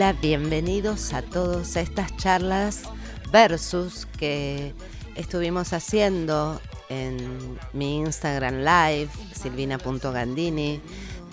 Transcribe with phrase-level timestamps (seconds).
[0.00, 2.84] Hola, bienvenidos a todos a estas charlas
[3.30, 4.74] versus que
[5.14, 10.80] estuvimos haciendo en mi Instagram Live, silvina.gandini,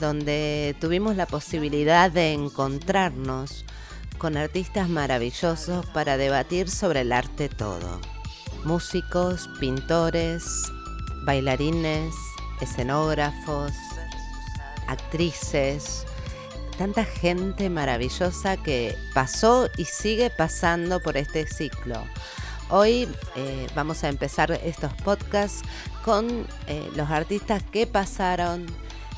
[0.01, 3.63] donde tuvimos la posibilidad de encontrarnos
[4.17, 8.01] con artistas maravillosos para debatir sobre el arte todo.
[8.65, 10.43] Músicos, pintores,
[11.23, 12.13] bailarines,
[12.59, 13.71] escenógrafos,
[14.89, 16.06] actrices,
[16.77, 22.03] tanta gente maravillosa que pasó y sigue pasando por este ciclo.
[22.69, 25.63] Hoy eh, vamos a empezar estos podcasts
[26.05, 28.65] con eh, los artistas que pasaron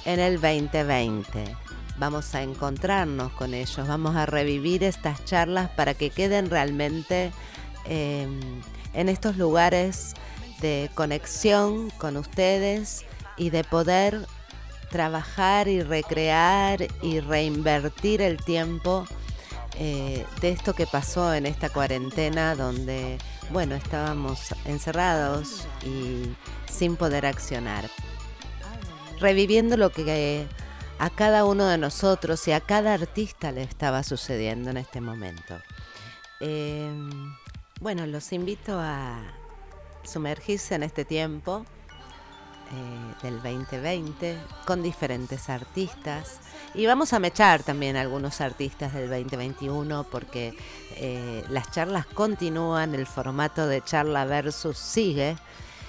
[0.06, 1.56] en el 2020.
[1.98, 7.34] Vamos a encontrarnos con ellos, vamos a revivir estas charlas para que queden realmente
[7.86, 8.40] em,
[8.94, 10.14] en estos lugares
[10.62, 13.04] de conexión con ustedes
[13.36, 14.28] y de poder
[14.90, 19.06] trabajar y recrear y reinvertir el tiempo
[19.76, 23.18] eh, de esto que pasó en esta cuarentena donde,
[23.52, 26.36] bueno, estábamos encerrados y
[26.70, 27.90] sin poder accionar.
[29.20, 30.48] Reviviendo lo que
[30.98, 35.58] a cada uno de nosotros y a cada artista le estaba sucediendo en este momento.
[36.42, 36.92] Eh,
[37.80, 39.22] bueno, los invito a
[40.04, 41.66] sumergirse en este tiempo
[42.72, 46.40] eh, del 2020 con diferentes artistas.
[46.76, 50.56] Y vamos a mechar también algunos artistas del 2021 porque
[50.98, 55.36] eh, las charlas continúan, el formato de charla versus sigue.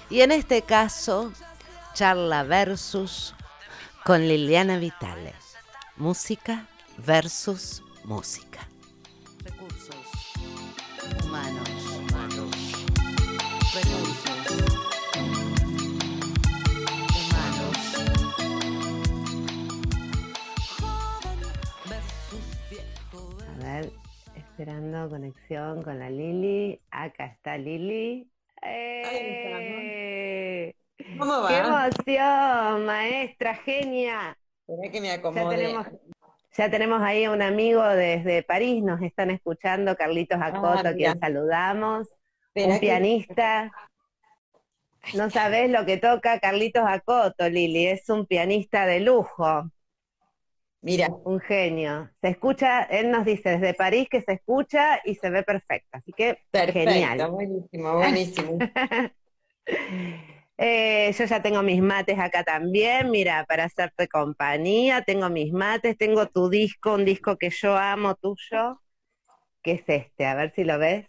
[0.09, 1.33] Y en este caso
[1.93, 3.35] charla versus
[4.05, 5.35] con Liliana Vitale,
[5.97, 6.67] música
[6.97, 8.70] versus música.
[24.61, 26.79] Esperando conexión con la Lili.
[26.91, 28.31] Acá está Lili.
[28.61, 29.95] ¡Eh!
[31.19, 31.49] ¿Cómo va?
[31.49, 34.37] ¡Qué emoción, maestra, genia!
[34.93, 35.75] que me acomode.
[36.59, 40.93] Ya tenemos, ahí a un amigo desde París, nos están escuchando, Carlitos ah, Acoto, a
[40.93, 42.09] quien saludamos.
[42.55, 43.73] un pianista.
[45.15, 49.71] No sabés lo que toca Carlitos Acoto, Lili, es un pianista de lujo.
[50.83, 51.09] Mira.
[51.25, 52.11] Un genio.
[52.21, 55.91] Se escucha, él nos dice desde París que se escucha y se ve perfecto.
[55.93, 57.31] Así que perfecto, genial.
[57.31, 58.59] buenísimo, buenísimo.
[60.63, 65.97] Eh, yo ya tengo mis mates acá también, mira, para hacerte compañía, tengo mis mates,
[65.97, 68.83] tengo tu disco, un disco que yo amo tuyo,
[69.63, 71.07] que es este, a ver si lo ves.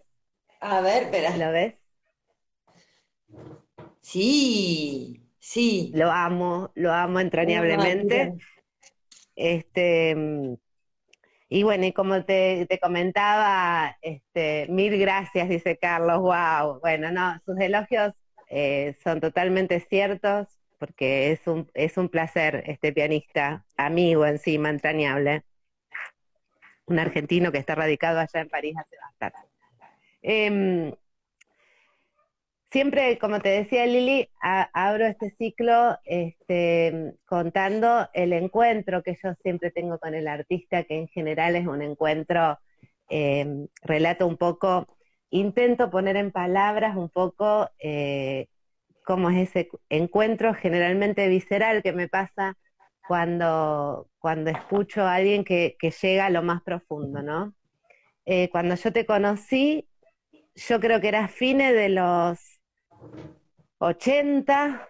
[0.61, 1.35] A ver, espera.
[1.35, 1.73] ¿Lo ves?
[3.99, 5.91] Sí, sí.
[5.95, 8.33] Lo amo, lo amo entrañablemente.
[9.41, 10.15] Este,
[11.49, 16.79] y bueno, y como te, comentaba, este, mil gracias, dice Carlos, wow.
[16.79, 18.13] Bueno, no, sus elogios
[18.49, 20.47] eh, son totalmente ciertos,
[20.77, 25.43] porque es un, es un placer este pianista, amigo encima, entrañable.
[26.85, 29.49] Un argentino que está radicado allá en París hace bastante.
[30.21, 30.93] Em,
[32.71, 39.71] siempre, como te decía Lili, abro este ciclo este, contando el encuentro que yo siempre
[39.71, 42.57] tengo con el artista, que en general es un encuentro,
[43.09, 44.87] eh, relato un poco,
[45.29, 48.47] intento poner en palabras un poco eh,
[49.05, 52.57] cómo es ese encuentro generalmente visceral que me pasa
[53.07, 57.53] cuando, cuando escucho a alguien que, llega a lo más profundo, ¿no?
[58.25, 59.87] Eh, cuando yo te conocí,
[60.55, 62.50] yo creo que era fines de los
[63.81, 64.87] 80,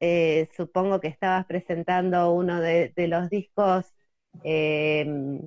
[0.00, 3.86] eh, supongo que estabas presentando uno de, los discos,
[4.42, 5.40] em,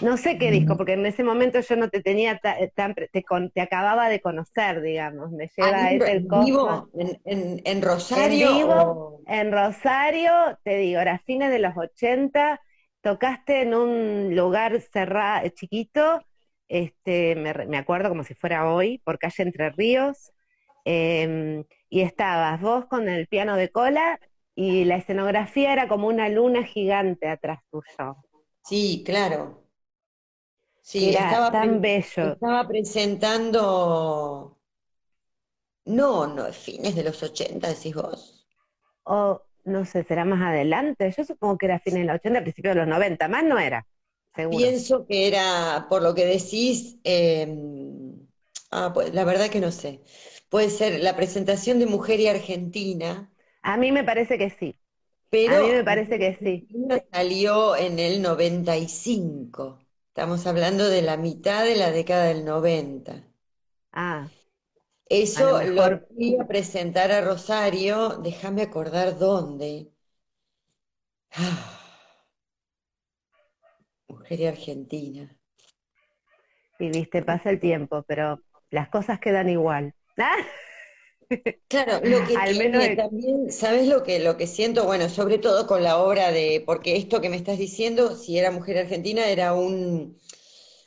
[0.00, 2.40] no sé qué disco, porque en ese momento yo no te tenía
[2.74, 8.48] tan, te, acababa de conocer, digamos, me lleva ah, el vivo, en, Rosario.
[8.48, 10.32] En vivo, en Rosario,
[10.62, 12.60] te digo, era fines de los 80,
[13.00, 16.20] tocaste en un lugar cerrado, chiquito,
[16.68, 20.32] este, me, me acuerdo como si fuera hoy, por calle Entre Ríos,
[20.90, 24.18] Em, y estabas vos con el piano de cola
[24.54, 28.16] y la escenografía era como una luna gigante atrás tuyo.
[28.62, 29.64] Sí, claro.
[30.80, 32.26] Sí, era estaba tan bello.
[32.32, 34.58] Estaba presentando,
[35.86, 38.46] no, no, fines de los 80, decís vos.
[39.04, 41.12] O no sé, será más adelante.
[41.16, 43.86] Yo supongo que era fines de los 80, principios de los 90, más no era.
[44.34, 44.66] Seguro.
[44.66, 47.46] Pienso que era, por lo que decís, eh,
[48.70, 50.00] ah, pues, la verdad que no sé.
[50.50, 53.30] Puede ser la presentación de Mujer y Argentina,
[53.62, 54.80] A mí me parece que sí.
[55.30, 56.68] pero A mí me parece que sí.
[57.12, 59.78] Salió en el 95.
[60.08, 63.24] Estamos hablando de la mitad de la década del 90.
[63.92, 64.30] Ah,
[65.10, 69.92] Eso lo lo mejor- fui a presentar a Rosario, déjame acordar dónde.
[71.32, 71.78] Ah,
[74.08, 75.34] Mujer y Argentina.
[76.78, 78.40] y viste, pasa el tiempo, pero
[78.70, 79.94] las cosas quedan igual.
[80.18, 80.44] ¡Ah!
[81.68, 84.84] Claro, lo que Al tiene menos el- también, ¿sabes lo que, lo que siento?
[84.86, 88.50] Bueno, sobre todo con la obra de, porque esto que me estás diciendo, si era
[88.50, 90.18] Mujer Argentina, era un,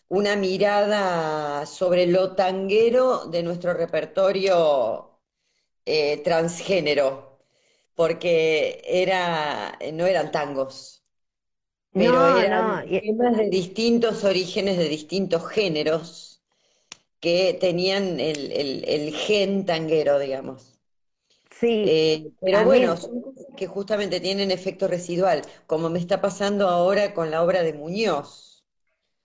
[0.09, 5.19] una mirada sobre lo tanguero de nuestro repertorio
[5.85, 7.39] eh, transgénero,
[7.95, 11.03] porque era, no eran tangos,
[11.95, 16.30] pero No, eran no, temas de distintos orígenes, de distintos géneros,
[17.21, 20.79] que tenían el, el, el gen tanguero, digamos.
[21.49, 26.21] sí, Eh, pero mí- bueno, son cosas que justamente tienen efecto residual, como me está
[26.21, 28.63] pasando ahora con la obra de Muñoz,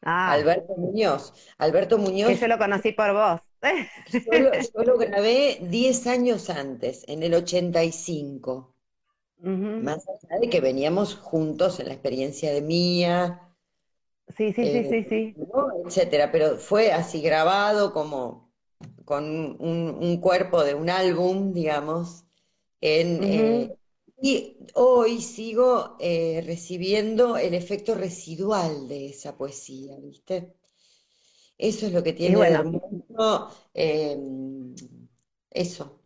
[0.02, 1.34] ah, Alberto Muñoz.
[1.58, 3.40] Alberto que Muñoz, yo lo conocí por vos.
[4.25, 8.75] yo lo, yo lo grabé 10 años antes, en el 85,
[9.40, 9.72] Ujú.
[9.78, 13.45] más allá de que veníamos juntos en la experiencia de Mía,
[14.28, 15.37] Sí, sí, sí, eh, sí, sí.
[15.37, 15.69] ¿no?
[15.87, 18.52] etcétera, pero fue así grabado como
[19.05, 19.25] con
[19.61, 22.25] un, un cuerpo de un álbum, digamos,
[22.81, 23.76] en, eh,
[24.23, 30.55] y hoy sigo eh, recibiendo el efecto residual de esa poesía, ¿viste?
[31.58, 32.50] Eso es lo que tiene bueno.
[32.50, 34.17] hermoso, eh,
[35.50, 36.00] eso,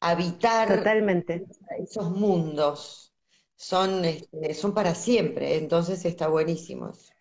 [0.00, 1.48] habitar Totalmente.
[1.80, 3.14] esos mundos,
[3.56, 7.12] son, este, son para siempre, entonces está buenísimo eso.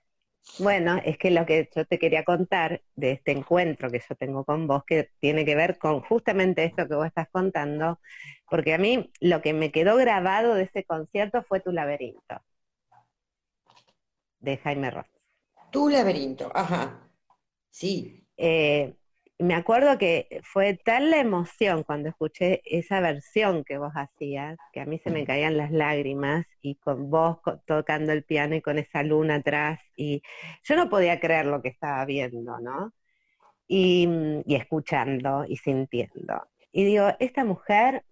[0.56, 4.44] Bueno, es que lo que yo te quería contar de este encuentro que yo tengo
[4.44, 8.00] con vos, que tiene que ver con justamente esto que vos estás contando,
[8.50, 12.42] porque a mí lo que me quedó grabado de ese concierto fue Tu laberinto,
[14.40, 15.08] de Jaime Ross.
[15.72, 17.10] Tu laberinto, ajá,
[17.72, 18.26] sí.
[18.38, 18.96] Eh,
[19.40, 24.82] me acuerdo que fue tal la emoción cuando escuché esa versión que vos hacías, que
[24.82, 28.80] a mí se me caían las lágrimas y con vos tocando el piano y con
[28.80, 30.24] esa luna atrás y
[30.64, 32.94] yo no podía creer lo que estaba viendo, ¿no?
[33.68, 36.48] Y, mm, y escuchando y sintiendo.
[36.72, 38.04] Y digo, esta mujer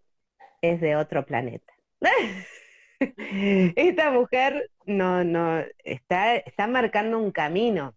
[0.62, 1.74] es de otro planeta.
[3.76, 7.96] Esta mujer no, no, está, está marcando un camino.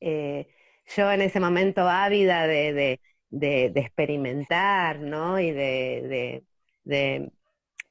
[0.00, 0.48] Eh,
[0.86, 2.72] yo en ese momento ávida de,
[3.30, 5.38] de, de, experimentar, ¿no?
[5.40, 6.44] Y de, de,
[6.84, 7.32] de,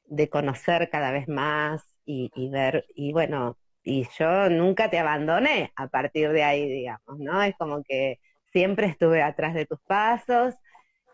[0.06, 5.72] de conocer cada vez más y, y ver, y bueno, y yo nunca te abandoné
[5.76, 7.42] a partir de ahí, digamos, ¿no?
[7.44, 8.20] Es como que
[8.54, 10.56] siempre estuve atrás de tus pasos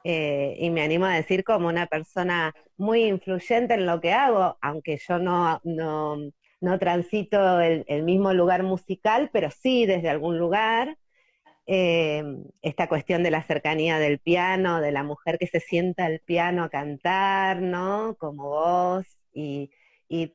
[0.03, 4.57] eh, y me animo a decir como una persona muy influyente en lo que hago,
[4.61, 6.17] aunque yo no, no,
[6.61, 10.97] no transito el, el mismo lugar musical, pero sí desde algún lugar.
[11.69, 12.23] Eh,
[12.61, 16.63] esta cuestión de la cercanía del piano, de la mujer que se sienta al piano
[16.63, 18.15] a cantar, ¿no?
[18.17, 19.69] Como vos, y,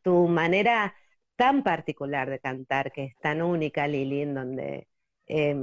[0.02, 0.94] tu manera
[1.36, 4.88] tan particular de cantar, que es tan única, Lili, donde
[5.26, 5.56] eh,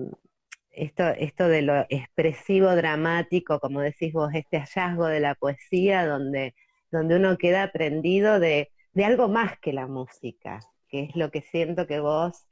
[0.72, 6.56] esto, esto de lo expresivo, dramático, como decís vos, este hallazgo de la poesía, donde,
[6.92, 10.60] donde uno queda aprendido de, de algo más que la música,
[10.90, 12.49] que es lo que siento que vos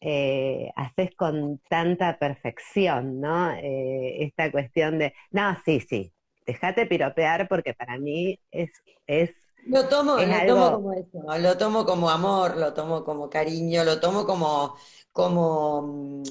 [0.00, 3.52] eh, haces con tanta perfección, ¿no?
[3.52, 6.12] Eh, esta cuestión de, no, sí, sí,
[6.46, 8.70] déjate piropear porque para mí es,
[9.06, 9.30] es
[9.72, 13.28] Lo tomo, Es lo algo- tomo como eso, lo tomo como amor, lo tomo como
[13.28, 14.76] cariño, lo tomo como,
[15.12, 16.22] como mm,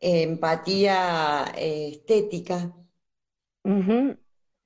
[0.00, 2.72] empatía eh, estética,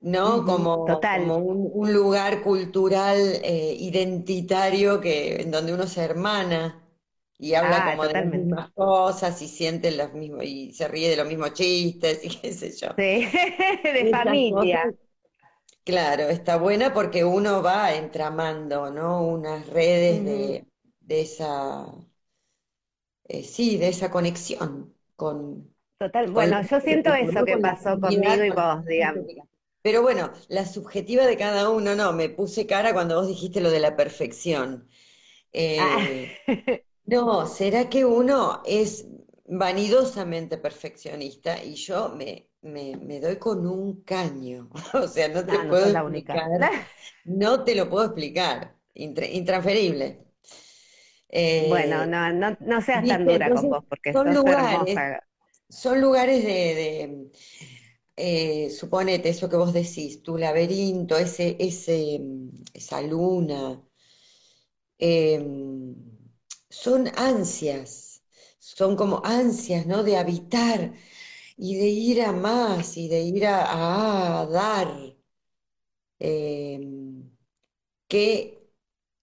[0.01, 0.45] ¿no?
[0.45, 1.13] Como, total.
[1.13, 6.82] como un, un lugar cultural eh, identitario que, en donde uno se hermana
[7.43, 11.11] y habla Ah, como de las mismas cosas y siente los mismos, y se ríe
[11.11, 12.89] de los mismos chistes y qué sé yo.
[12.97, 13.29] sí,
[13.85, 14.43] de Esas familia.
[14.49, 14.95] cosas,
[15.85, 19.23] claro, está buena porque uno va entramando, ¿no?
[19.27, 20.67] Unas redes de,
[21.01, 21.87] de esa,
[23.25, 28.45] eh, sí, de esa conexión con, Total, con bueno, yo siento eso que pasó conmigo
[28.45, 29.27] y vos, digamos.
[29.83, 33.71] Pero bueno, la subjetiva de cada uno, no, me puse cara cuando vos dijiste lo
[33.71, 34.89] de la perfección.
[35.77, 36.39] Ah, Eh,
[37.07, 39.07] no, ¿será que uno es
[39.47, 44.71] vanidosamente perfeccionista y yo me, me, me doy con un caño?
[44.95, 46.35] O sea, no te no, no puedo única.
[46.35, 46.49] explicar,
[47.25, 48.77] no te lo puedo explicar.
[48.95, 50.25] intransferible.
[51.57, 55.05] bueno, no, no, no seas tan dura con vos, porque son lugares,
[55.71, 57.31] Son lugares de,
[58.17, 62.21] eh, suponete eso que vos decís, tu laberinto, ese, ese,
[62.75, 63.83] esa luna,
[64.99, 66.12] em,
[66.73, 68.23] son ansias,
[68.59, 70.03] son como ansias, ¿no?
[70.03, 70.95] De habitar
[71.57, 74.89] y de ir a más y de ir a, dar,
[76.19, 77.31] em,
[78.09, 78.71] que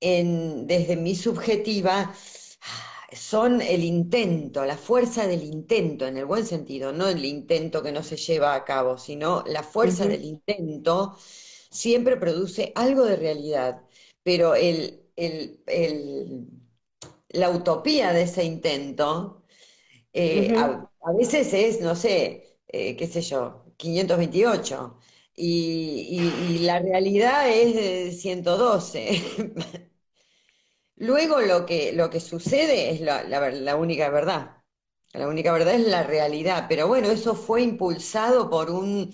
[0.01, 2.13] en, desde mi subjetiva
[3.13, 7.91] son el intento, la fuerza del intento, en el buen sentido, no el intento que
[7.91, 11.17] no se lleva a cabo, sino la fuerza del intento
[11.71, 13.81] siempre produce algo de realidad,
[14.23, 15.01] pero el,
[17.29, 19.39] la utopía de ese intento
[20.13, 24.97] eh, a, veces es, no sé, eh, qué sé yo, 528.
[25.35, 29.21] Y, y, la realidad es 112.
[30.97, 34.57] Luego lo que, lo que sucede es la, la, única verdad.
[35.13, 36.65] La única verdad es la realidad.
[36.69, 39.13] Pero bueno, eso fue impulsado por un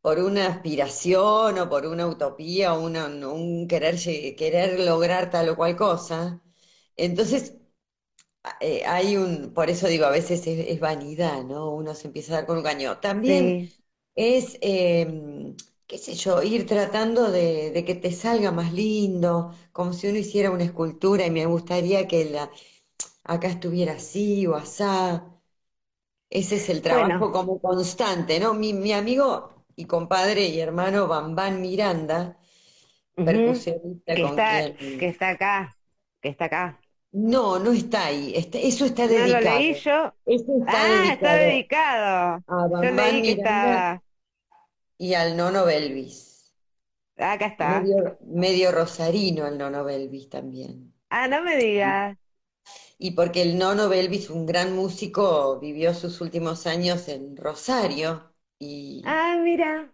[0.00, 3.96] por una aspiración o por una utopía o un querer,
[4.36, 6.40] querer lograr tal o cual cosa.
[6.96, 7.54] Entonces,
[8.60, 11.70] eh, hay un, por eso digo, a veces es, vanidad, ¿no?
[11.74, 12.98] Uno se empieza a dar con un caño.
[12.98, 13.56] También
[14.14, 20.08] es, em, qué sé yo, ir tratando de, que te salga más lindo, como si
[20.08, 22.50] uno hiciera una escultura y me gustaría que la,
[23.24, 25.26] acá estuviera así o asá.
[26.30, 28.54] Ese es el trabajo como constante, ¿no?
[28.54, 32.38] Mi, amigo y compadre y hermano Bambán Miranda,
[33.24, 35.76] percusionista que está, que está acá,
[36.20, 36.80] que está acá.
[37.18, 38.34] No, no está ahí.
[38.36, 39.32] eso está dedicado.
[39.32, 40.14] No lo leí yo.
[40.26, 42.44] Eso está ah, dedicado está dedicado.
[42.46, 44.02] A yo leí que estaba
[44.98, 46.52] y al nono Belvis.
[47.16, 47.80] Acá está.
[48.20, 50.92] Medio, rosarino el nono Belvis también.
[51.08, 52.18] Ah, no me digas.
[52.98, 59.02] Y porque el nono Belvis, un gran músico, vivió sus últimos años en Rosario y
[59.04, 59.90] Ah, mira.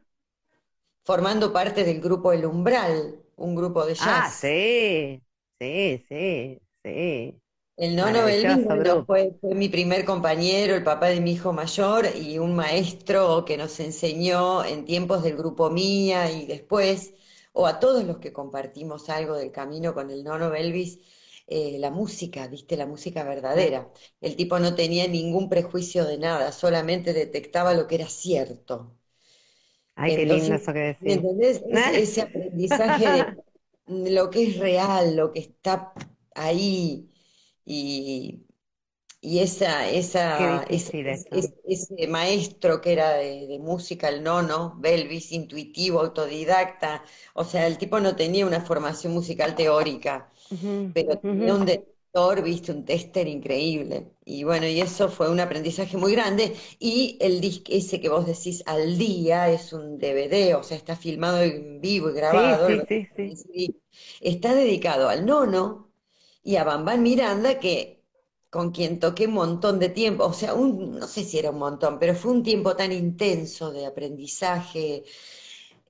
[1.04, 4.26] formando parte del grupo El Umbral, un grupo de ah, jazz.
[4.26, 5.22] Ah, sí,
[5.60, 7.40] sí, sí, sí.
[7.76, 8.66] El nono Belvis
[9.06, 13.56] fue, fue, mi primer compañero, el papá de mi hijo mayor y un maestro que
[13.56, 17.14] nos enseñó en tiempos del grupo Mía y después,
[17.52, 20.98] o a todos los que compartimos algo del camino con el nono Belvis,
[21.46, 23.90] eh, la música, viste, la música verdadera.
[24.20, 28.96] El tipo no tenía ningún prejuicio de nada, solamente detectaba lo que era cierto.
[29.96, 31.16] Ay, qué lindo eso que decís.
[31.16, 31.62] entendés?
[31.94, 33.26] ese aprendizaje
[33.86, 35.92] de lo que es real, lo que está
[36.34, 37.10] ahí
[37.64, 38.46] y,
[39.24, 47.44] y esa, esa, ese, maestro que era de, música, el nono, Belvis, intuitivo, autodidacta, o
[47.44, 50.28] sea, el tipo no tenía una formación musical teórica,
[50.92, 54.10] pero tenía un detector, viste, un tester increíble.
[54.24, 56.56] Y bueno, y eso fue un aprendizaje muy grande.
[56.80, 61.40] Y el ese que vos decís al día es un DVD, o sea, está filmado
[61.42, 62.68] en vivo y grabado.
[64.20, 65.91] Está dedicado al nono,
[66.42, 68.02] y a Bambán Miranda, que
[68.50, 71.58] con quien toqué un montón de tiempo, o sea, un, no sé si era un
[71.58, 75.04] montón, pero fue un tiempo tan intenso de aprendizaje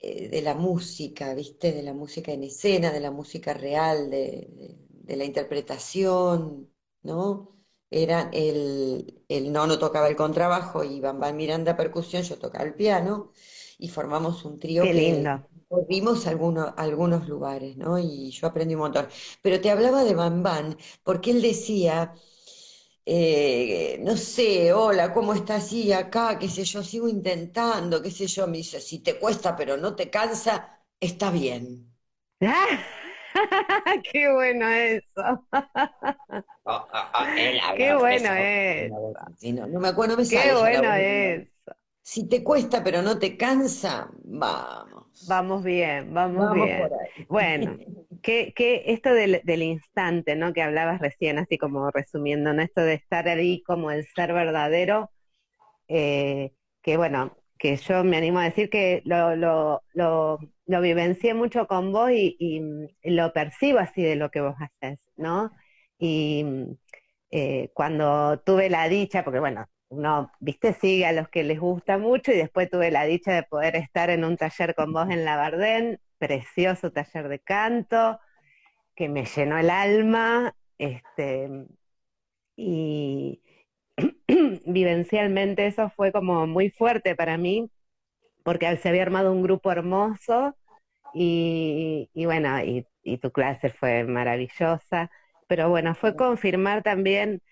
[0.01, 1.73] eh, de la música, ¿viste?
[1.73, 4.79] De la música en escena, de la música real, de,
[5.17, 6.71] la interpretación,
[7.03, 7.57] ¿no?
[7.91, 13.33] Era el, el nono tocaba el contrabajo y Bambán Miranda percusión, yo tocaba el piano
[13.79, 15.49] y formamos un trío Qué lindo.
[15.73, 17.99] Volvimos a algunos, algunos lugares, ¿no?
[17.99, 19.09] Y yo aprendí un montón.
[19.43, 22.15] Pero te hablaba de Bambán, porque él decía,
[23.07, 25.73] eh, no sé, hola, ¿cómo estás?
[25.73, 28.47] Y acá, qué sé yo, sigo intentando, qué sé yo.
[28.49, 31.93] Me dice, si te cuesta pero no te cansa, está bien.
[34.13, 35.47] ¡Qué bueno eso!
[36.65, 37.27] Oh, oh, oh,
[37.75, 38.95] ¡Qué bueno es!
[39.43, 41.52] No, me acuerdo, me ¡Qué bueno es!
[42.03, 45.27] Si te cuesta pero no te cansa, vamos.
[45.29, 46.89] Vamos bien, vamos, bien.
[47.29, 47.79] Bueno,
[48.23, 48.53] que,
[48.87, 50.53] esto del, instante, ¿no?
[50.53, 52.63] Que hablabas recién, así como resumiendo, ¿no?
[52.63, 55.11] Esto de estar ahí como el ser verdadero,
[55.89, 61.35] eh, que bueno, que yo me animo a decir que lo, lo, lo, lo vivencié
[61.35, 62.61] mucho con vos y,
[63.05, 65.53] lo percibo así de lo que vos haces, ¿no?
[65.99, 66.45] Y
[67.31, 71.99] eh, cuando tuve la dicha, porque bueno, uno, viste, sigue a los que les gusta
[71.99, 75.25] mucho y después tuve la dicha de poder estar en un taller con vos en
[75.25, 78.21] la Bardén, precioso taller de canto,
[78.97, 81.49] que me llenó el alma, este,
[82.57, 83.43] y
[84.67, 87.71] vivencialmente eso fue como muy fuerte para mí,
[88.45, 90.57] porque se había armado un grupo hermoso
[91.15, 95.11] y, bueno, y y tu clase fue maravillosa,
[95.49, 97.43] pero bueno, fue confirmar también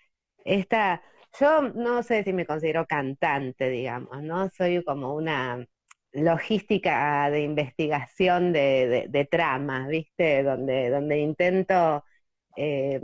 [0.45, 1.03] esta,
[1.39, 4.49] yo no sé si me considero cantante, digamos, ¿no?
[4.49, 5.65] Soy como una
[6.13, 10.43] logística de investigación de, de, tramas, ¿viste?
[10.43, 12.03] Donde, donde intento
[12.57, 13.01] eh,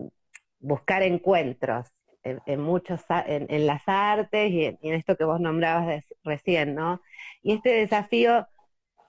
[0.59, 1.87] buscar encuentros
[2.23, 7.01] en, muchos, en, las artes y en, esto que vos nombrabas recién, ¿no?
[7.41, 8.47] Y este desafío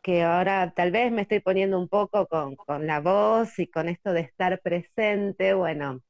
[0.03, 3.89] que ahora tal vez me estoy poniendo un poco con, con la voz y con
[3.89, 6.03] esto de estar presente, bueno,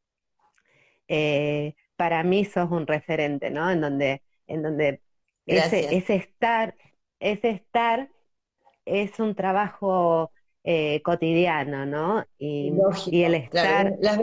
[1.08, 3.68] eh, para mí sos un referente, ¿no?
[3.68, 5.00] En donde, en donde
[5.46, 6.76] ese, ese, estar,
[7.18, 8.08] ese estar
[8.84, 10.30] es un trabajo
[10.62, 12.24] eh, cotidiano, ¿no?
[12.38, 12.72] Y,
[13.24, 13.96] el estar...
[14.00, 14.20] las,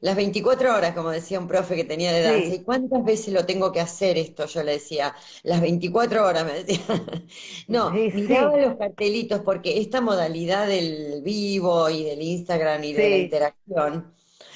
[0.00, 3.46] las 24 horas, como decía un profe que tenía de danza, ¿y cuántas veces lo
[3.46, 4.46] tengo que hacer esto?
[4.46, 5.14] Yo le decía,
[5.44, 6.80] las 24 horas, me decía.
[7.68, 13.16] no, miraba los cartelitos porque esta modalidad del vivo y del Instagram y de la
[13.16, 14.12] interacción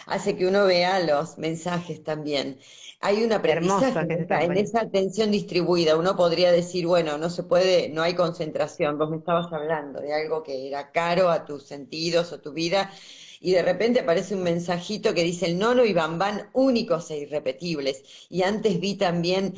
[0.06, 2.58] hace que uno vea los mensajes también
[3.00, 5.96] hay una aprendizaje en esa atención distribuida.
[5.96, 8.98] Uno podría decir, bueno, no se puede, no hay concentración.
[8.98, 12.90] Vos me estabas hablando de algo que era caro a tus sentidos o tu vida,
[13.38, 18.02] y de repente aparece un mensajito que dice el nono y bambán únicos e irrepetibles.
[18.30, 19.54] Y antes vi también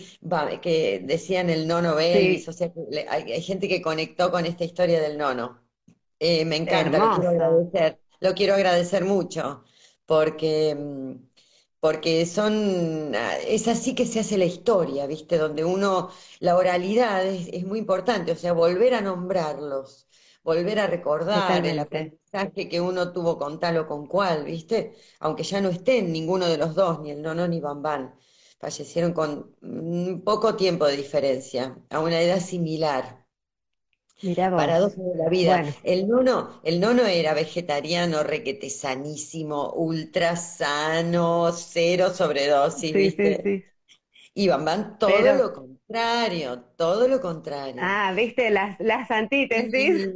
[0.60, 2.72] que decían el nono Belvis, o sea,
[3.08, 5.60] hay, gente que conectó con esta historia del nono.
[6.18, 9.62] Eh, me encanta, lo quiero agradecer, lo quiero agradecer mucho,
[10.08, 11.28] porque mm,
[11.80, 15.38] porque son, ah, es así que se hace la historia, ¿viste?
[15.38, 20.08] Donde uno, la oralidad es, muy importante, o sea, volver a nombrarlos,
[20.42, 24.96] volver a recordar el aprendizaje que uno tuvo con tal o con cual, ¿viste?
[25.20, 28.14] Aunque ya no estén ninguno de los dos, ni el nono ni Bambán,
[28.58, 29.54] fallecieron con
[30.24, 33.17] poco tiempo de diferencia, a una edad similar.
[34.54, 35.62] Paradoja de la vida.
[35.84, 43.48] El nono, el nono era vegetariano, requete sanísimo, ultra sano, cero sobredosis, ¿viste?
[44.34, 47.82] Y van todo lo contrario, todo lo contrario.
[47.82, 50.10] Ah, viste las, las antítesis.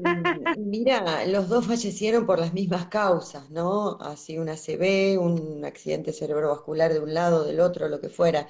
[0.56, 3.98] mira, los dos fallecieron por las mismas causas, ¿no?
[4.00, 8.48] Así una CB, un accidente cerebrovascular de un lado, del otro, lo que fuera.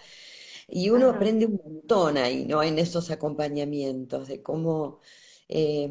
[0.68, 2.62] Y uno aprende un montón ahí, ¿no?
[2.62, 5.00] En esos acompañamientos, de cómo
[5.54, 5.90] eh,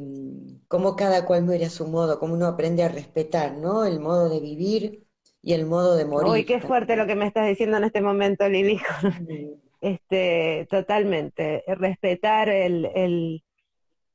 [0.67, 3.85] cómo cada cual muere a su modo, cómo uno aprende a respetar, ¿no?
[3.85, 5.03] El modo de vivir
[5.43, 6.31] y el modo de morir.
[6.31, 8.79] Uy, qué fuerte lo que me estás diciendo en este momento, Lili.
[9.81, 11.63] Este, totalmente.
[11.65, 13.43] Respetar el, el,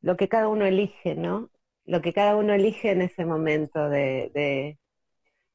[0.01, 1.51] lo que cada uno elige, ¿no?
[1.87, 4.79] Lo que cada uno elige en ese momento de, de,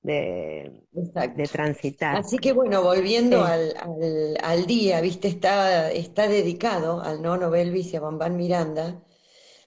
[0.01, 2.17] de, transitar.
[2.17, 7.93] Así que bueno, volviendo al, al, al, día, viste, está, está dedicado al nono Belvis
[7.93, 9.01] y a Bambán Miranda,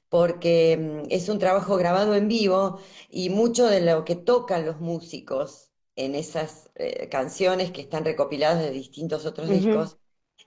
[0.09, 4.81] porque mm, es un trabajo grabado en vivo y mucho de lo que tocan los
[4.81, 9.99] músicos en esas eh, canciones que están recopiladas de distintos otros discos,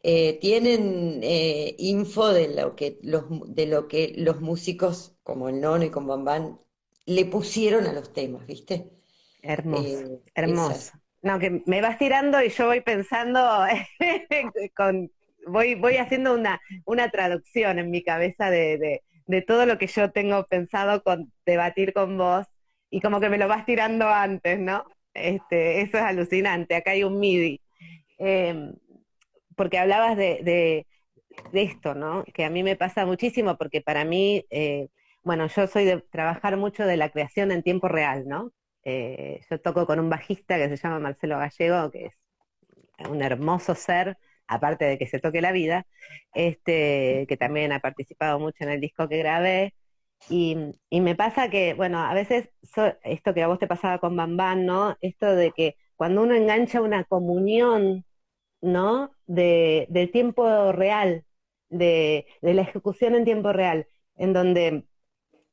[0.03, 5.59] eh, tienen eh, info de lo, que los, de lo que los músicos, como el
[5.61, 6.59] Nono y como Bambán,
[7.05, 8.91] le pusieron a los temas, ¿viste?
[9.41, 10.03] Hermoso,
[10.35, 10.91] hermoso.
[11.21, 13.39] No, que me vas tirando y yo voy pensando
[14.75, 15.11] con,
[15.47, 19.03] voy, voy haciendo una, una traducción en mi cabeza de, de
[19.47, 22.47] todo lo que yo tengo pensado con debatir con vos
[22.89, 24.85] y como que me lo vas tirando antes, ¿no?
[25.13, 27.61] Este, eso es alucinante, acá hay un MIDI.
[28.19, 28.73] Em,
[29.55, 30.85] porque hablabas de, de,
[31.53, 32.23] esto, ¿no?
[32.33, 34.89] Que a mí me pasa muchísimo porque para mí, eh,
[35.23, 38.51] bueno, yo soy de trabajar mucho de la creación en tiempo real, ¿no?
[38.83, 43.75] Eh, yo toco con un bajista que se llama Marcelo Gallego, que es un hermoso
[43.75, 45.87] ser, aparte de que se toque la vida,
[46.33, 49.73] este, que también ha participado mucho en el disco que grabé.
[50.29, 50.57] Y,
[50.91, 52.49] me pasa que, bueno, a veces
[53.03, 54.97] esto que a vos te pasaba con Bambán, ¿no?
[55.01, 58.05] Esto de que cuando uno engancha una comunión,
[58.61, 59.11] ¿no?
[59.27, 61.25] De, tiempo real,
[61.69, 64.85] de, de la ejecución en tiempo real, en donde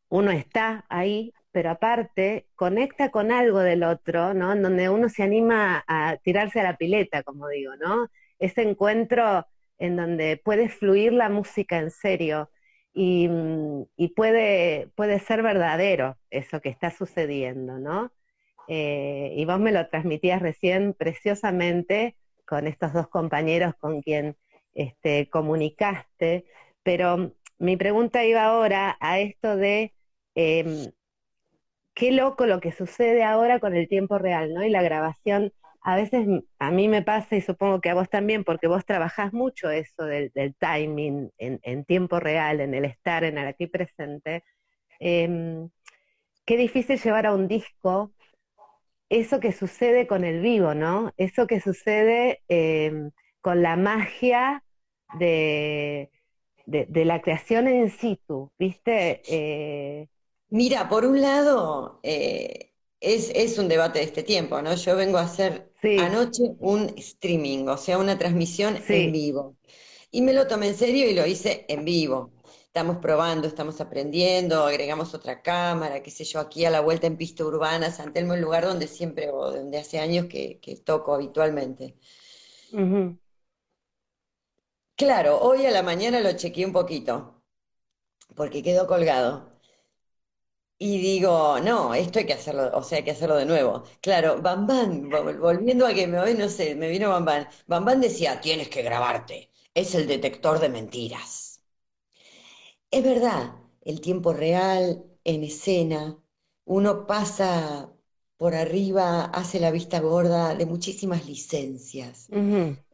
[0.09, 4.52] uno está ahí, pero aparte conecta con algo del otro, ¿no?
[4.52, 8.09] En donde uno se anima a tirarse a la pileta, como digo, ¿no?
[8.38, 9.47] Ese encuentro
[9.79, 12.51] en donde puede fluir la música en serio
[12.92, 13.29] y,
[14.14, 18.12] puede, puede ser verdadero eso que está sucediendo, ¿no?
[18.68, 22.16] Eh, y vos me lo transmitías recién preciosamente
[22.47, 24.37] con estos dos compañeros con quien
[24.75, 26.47] este, comunicaste,
[26.83, 29.92] pero mi pregunta iba ahora a esto de
[30.35, 30.92] em,
[31.94, 34.64] qué loco lo que sucede ahora con el tiempo real, ¿no?
[34.64, 35.53] Y la grabación
[35.85, 36.27] a veces
[36.59, 40.05] a mí me pasa y supongo que a vos también, porque vos trabajás mucho eso
[40.05, 44.44] del, timing en, tiempo real, en el estar, en el aquí presente.
[44.99, 45.68] Em,
[46.47, 48.12] qué difícil llevar a un disco
[49.11, 51.12] eso que sucede con el vivo, ¿no?
[51.18, 53.11] Eso que sucede em,
[53.42, 54.64] con la magia
[55.18, 56.11] de,
[56.64, 59.20] de, la creación en situ, ¿viste?
[59.29, 60.09] Eh,
[60.49, 62.74] Mira, por un lado, eh,
[63.05, 64.75] es, un debate de este tiempo, ¿no?
[64.75, 69.57] Yo vengo a hacer anoche un streaming, o sea, una transmisión en vivo.
[70.11, 72.33] Y me lo tomé en serio y lo hice en vivo.
[72.67, 77.17] Estamos probando, estamos aprendiendo, agregamos otra cámara, qué sé yo, aquí a la vuelta en
[77.17, 81.97] pista urbana, San Telmo, el lugar donde siempre, o donde hace años que, toco habitualmente.
[84.97, 87.43] Claro, hoy a la mañana lo chequeé un poquito,
[88.35, 89.54] porque quedó colgado.
[90.79, 93.83] Y digo, no, esto hay que hacerlo, o sea, hay que hacerlo de nuevo.
[94.01, 97.49] Claro, Bambán, volviendo a que me voy, no sé, me vino Bambán.
[97.67, 101.61] Bambán decía, tienes que grabarte, es el detector de mentiras.
[102.91, 106.19] Es verdad, el tiempo real, en escena,
[106.65, 107.93] uno pasa
[108.39, 112.31] por arriba, hace la vista gorda de muchísimas licencias.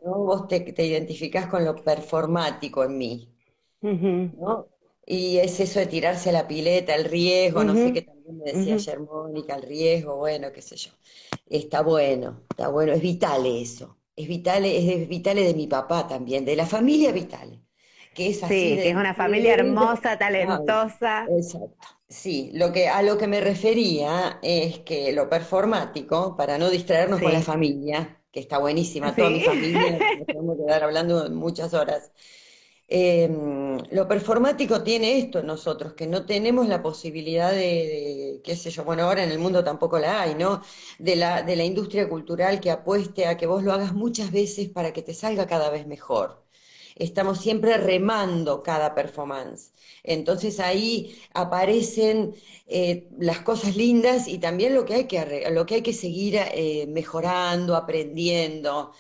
[0.03, 3.35] Vos te, te identificás con lo performático en mí.
[4.33, 4.70] ¿no?
[5.13, 8.53] Y es eso de tirarse a la pileta, el riesgo, no sé qué también me
[8.53, 10.93] decía ayer Mónica, el riesgo, bueno, qué sé yo.
[11.47, 13.99] Está bueno, está bueno, es vital eso.
[14.15, 17.61] Es vital, es vital de mi papá también, de la familia Vitale.
[18.15, 21.27] Que es así sí, que es una familia hermosa, talentosa.
[21.29, 21.89] Exacto.
[22.09, 27.21] Sí, lo que, a lo que me refería es que lo performático, para no distraernos
[27.21, 32.13] con la familia, que está buenísima, toda mi familia, nos podemos quedar hablando muchas horas,
[32.93, 38.85] Em, lo performático tiene esto nosotros, que no tenemos la posibilidad de, qué sé yo,
[38.85, 40.61] bueno, ahora en el mundo tampoco la hay, ¿no?
[40.99, 44.69] De la, de la industria cultural que apueste a que vos lo hagas muchas veces
[44.69, 46.43] para que te salga cada vez mejor.
[46.97, 49.73] Estamos siempre remando cada performance.
[50.03, 52.35] Entonces ahí aparecen
[52.67, 56.37] eh, las cosas lindas y también lo que hay que, lo que, hay que seguir
[56.37, 58.93] eh, mejorando, aprendiendo.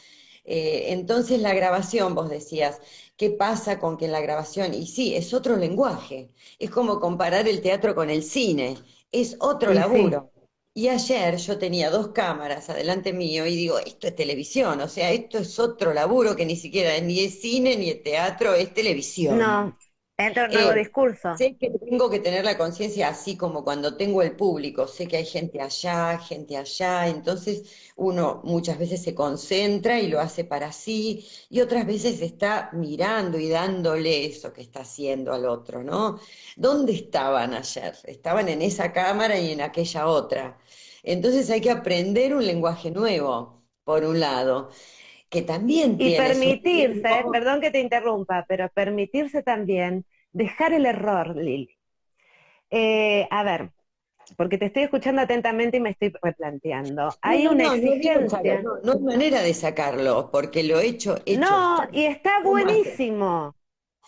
[0.44, 2.80] Eh, entonces la grabación, vos decías,
[3.20, 4.72] ¿Qué pasa con que en la grabación?
[4.72, 6.30] Y sí, es otro lenguaje.
[6.58, 8.78] Es como comparar el teatro con el cine.
[9.12, 10.32] Es otro laburo.
[10.72, 15.10] Y ayer yo tenía dos cámaras adelante mío y digo, esto es televisión, o sea,
[15.10, 18.72] esto es otro laburo que ni siquiera es ni es cine ni es teatro, es
[18.72, 19.36] televisión.
[19.36, 19.76] No,
[20.20, 21.34] Entra un nuevo eh, discurso.
[21.36, 25.16] Sé que tengo que tener la conciencia así como cuando tengo el público, sé que
[25.16, 30.72] hay gente allá, gente allá, entonces uno muchas veces se concentra y lo hace para
[30.72, 36.20] sí, y otras veces está mirando y dándole eso que está haciendo al otro, ¿no?
[36.56, 37.94] ¿Dónde estaban ayer?
[38.04, 40.58] Estaban en esa cámara y en aquella otra.
[41.02, 44.70] Entonces hay que aprender un lenguaje nuevo, por un lado
[45.30, 51.78] que también y permitirse, perdón que te interrumpa, pero permitirse también dejar el error, Lili.
[52.68, 53.70] Eh, a ver,
[54.36, 57.14] porque te estoy escuchando atentamente y me estoy replanteando.
[57.22, 58.62] Hay una exigencia.
[58.62, 61.40] No, no, hay manera de sacarlo, porque lo he hecho, hecho.
[61.40, 63.54] No, y está buenísimo.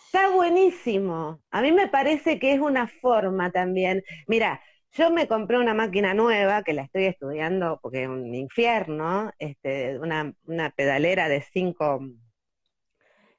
[0.05, 1.41] Está buenísimo.
[1.51, 4.03] A mí me parece que es una forma también.
[4.27, 4.61] Mira,
[4.93, 9.99] yo me compré una máquina nueva que la estoy estudiando porque es un infierno, este,
[9.99, 11.99] una, una pedalera de cinco,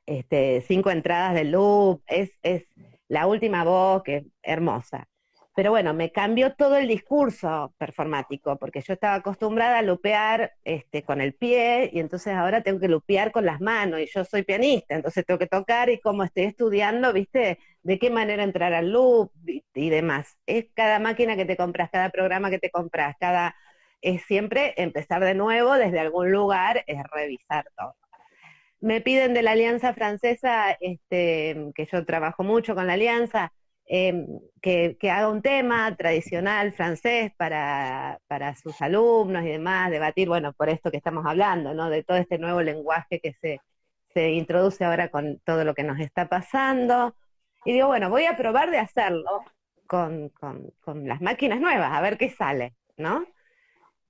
[0.07, 2.65] este, cinco entradas de loop, es, es
[3.09, 5.09] la última voz que es hermosa.
[5.55, 11.05] Pero bueno, me cambió todo el discurso performático, porque yo estaba acostumbrada a lupear este,
[11.05, 14.43] con el pie y entonces ahora tengo que lupear con las manos y yo soy
[14.43, 18.91] pianista, entonces tengo que tocar y como estoy estudiando, viste, de qué manera entrar al
[18.91, 20.37] loop y, demás.
[20.47, 23.55] Es cada máquina que te compras, cada programa que te compras, cada...
[24.01, 27.95] Es siempre empezar de nuevo desde algún lugar, es revisar todo
[28.81, 33.51] me piden de la Alianza Francesa, este, que yo trabajo mucho con la Alianza,
[33.87, 34.27] Em,
[34.63, 38.19] que, haga un tema tradicional francés para,
[38.57, 41.91] sus alumnos y demás, debatir, bueno, por esto que estamos hablando, ¿no?
[41.91, 43.61] De todo este nuevo lenguaje que se,
[44.15, 47.15] se introduce ahora con todo lo que nos está pasando.
[47.65, 49.45] Y digo, bueno, voy a probar de hacerlo
[49.87, 50.33] con,
[51.05, 53.27] las máquinas nuevas, a ver qué sale, ¿no?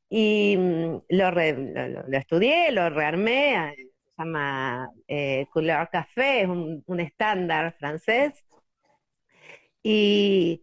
[0.08, 7.74] Y mm, lo, lo, estudié, lo rearmé, se llama eh, Couleur Café, es un estándar
[7.78, 8.43] francés,
[9.84, 10.62] y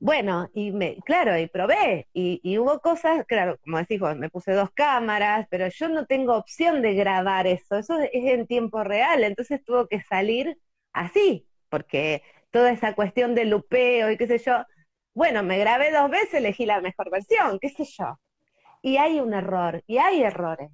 [0.00, 4.52] bueno, y me, claro, y probé, y, hubo cosas, claro, como decís vos, me puse
[4.52, 9.24] dos cámaras, pero yo no tengo opción de grabar eso, eso es en tiempo real,
[9.24, 10.58] entonces tuvo que salir
[10.92, 14.64] así, porque toda esa cuestión de lupeo y qué sé yo,
[15.14, 18.18] bueno, me grabé dos veces, elegí la mejor versión, qué sé yo.
[18.82, 20.70] Y hay un error, y hay errores,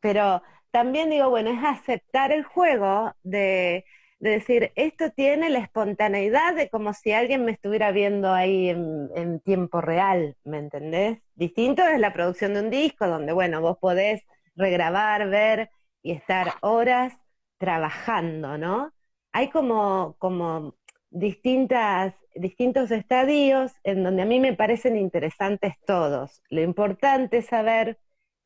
[0.00, 3.84] pero también digo, bueno, es aceptar el juego de
[4.22, 9.40] de decir, esto tiene la espontaneidad de como si alguien me estuviera viendo ahí en,
[9.40, 11.18] tiempo real, ¿me entendés?
[11.34, 14.22] Distinto es la producción de un disco, donde, bueno, vos podés
[14.54, 15.70] regrabar, ver
[16.02, 17.14] y estar horas
[17.58, 18.92] trabajando, ¿no?
[19.32, 20.76] Hay como, como
[21.10, 26.42] distintas, distintos estadios en donde a mí me parecen interesantes todos.
[26.48, 27.98] Lo importante es saber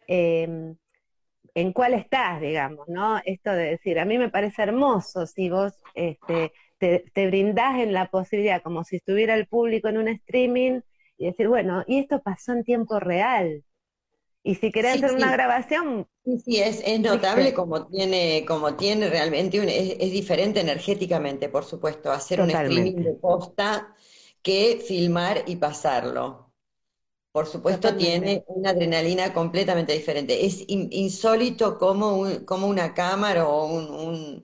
[0.09, 0.75] eh,
[1.57, 3.19] en cuál estás, digamos, ¿no?
[3.25, 7.95] Esto de decir, a mí me parece hermoso si vos este, te, te, brindás en
[7.95, 10.81] la posibilidad, como si estuviera el público en un streaming,
[11.17, 13.65] y decir, bueno, y esto pasó en tiempo real.
[14.43, 16.07] Y si querés hacer una grabación...
[16.27, 21.65] Sí, sí, es, es notable como tiene, como tiene realmente, un, es, diferente energéticamente, por
[21.65, 23.95] supuesto, hacer un streaming de posta
[24.43, 26.46] que filmar y pasarlo.
[27.37, 30.47] Por supuesto, tiene una adrenalina completamente diferente.
[30.47, 32.17] Es insólito cómo,
[32.67, 34.43] una cámara o un,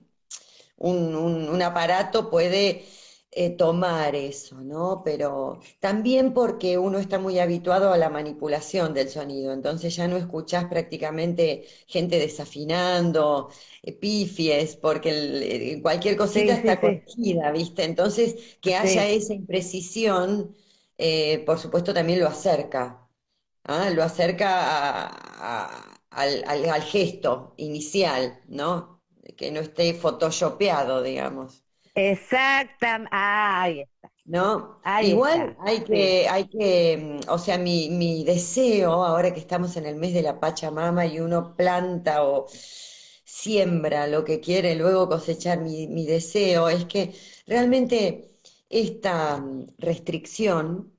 [0.77, 2.85] un, aparato puede
[3.31, 5.01] eh, tomar eso, ¿no?
[5.03, 10.15] Pero también porque uno está muy habituado a la manipulación del sonido, entonces ya no
[10.15, 13.49] escuchás prácticamente gente desafinando,
[13.81, 17.85] epifies, porque cualquier cosita está cogida, ¿viste?
[17.85, 20.55] Entonces, que haya esa imprecisión
[21.05, 23.09] eh, por supuesto también lo acerca,
[23.65, 23.89] ¿ah?
[23.89, 25.07] lo acerca
[26.09, 29.03] al, gesto inicial, ¿no?
[29.35, 31.65] Que no esté photoshopeado, digamos.
[31.93, 34.11] Exactamente, ahí está.
[34.23, 34.79] ¿No?
[35.01, 39.97] Igual hay que, hay que, o sea, mi, mi deseo, ahora que estamos en el
[39.97, 42.47] mes de la Pachamama y uno planta o
[43.25, 47.13] siembra lo que quiere luego cosechar, mi, mi deseo es que
[47.45, 48.33] realmente
[48.73, 50.92] esta mm, restricción,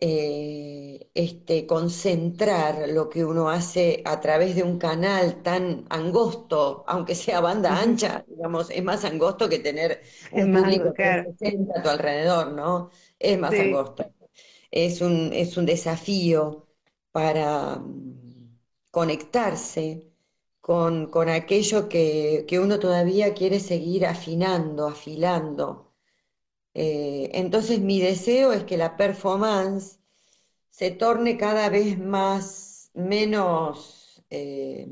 [0.00, 7.14] eh, este, concentrar lo que uno hace a través de un canal tan angosto, aunque
[7.14, 11.24] sea banda ancha, digamos, es más angosto que tener un público que
[11.76, 12.90] a tu alrededor, ¿no?
[13.18, 14.12] Es más angosto.
[14.70, 16.66] Es un, es un desafío
[17.12, 18.58] para mm,
[18.90, 20.08] conectarse
[20.60, 25.91] con, con aquello que, que uno todavía quiere seguir afinando, afilando
[26.74, 29.98] eh, entonces mi deseo es que la performance
[30.70, 34.88] se torne cada vez más, menos, eh,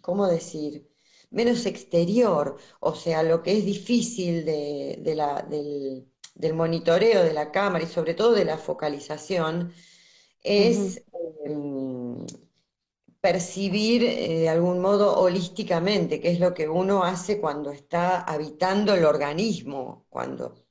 [0.00, 0.88] ¿cómo decir?
[1.30, 7.84] Menos exterior, o sea, lo que es difícil de, la, del, monitoreo de la cámara
[7.84, 9.72] y sobre todo de la focalización,
[10.42, 11.02] es
[11.44, 12.26] em,
[13.20, 18.94] percibir eh, de algún modo holísticamente, que es lo que uno hace cuando está habitando
[18.94, 20.63] el organismo, cuando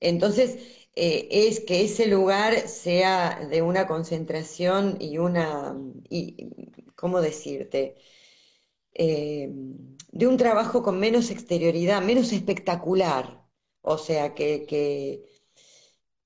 [0.00, 0.58] entonces,
[0.94, 5.76] eh, es que ese lugar sea de una concentración y una,
[6.10, 6.50] y,
[6.96, 7.96] ¿cómo decirte?
[8.94, 9.48] Eh,
[10.12, 13.44] de un trabajo con menos exterioridad, menos espectacular.
[13.82, 15.24] O sea, que, que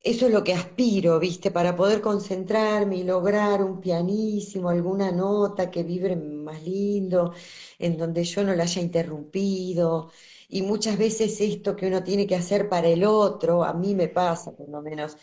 [0.00, 1.50] eso es lo que aspiro, ¿viste?
[1.52, 7.32] Para poder concentrarme y lograr un pianísimo, alguna nota que vibre más lindo,
[7.78, 10.10] en donde yo no la haya interrumpido
[10.52, 14.08] y muchas veces esto que uno tiene que hacer para el otro, a mí me
[14.08, 15.16] pasa por lo menos,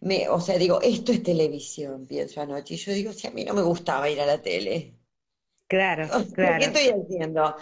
[0.00, 3.44] me, o sea, digo, esto es televisión, pienso anoche, y yo digo, si a mí
[3.44, 4.94] no me gustaba ir a la tele.
[5.66, 6.58] Claro, claro.
[6.58, 7.56] ¿Qué estoy haciendo?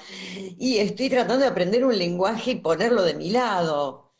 [0.59, 4.13] Y estoy tratando de aprender un lenguaje y ponerlo de mi lado.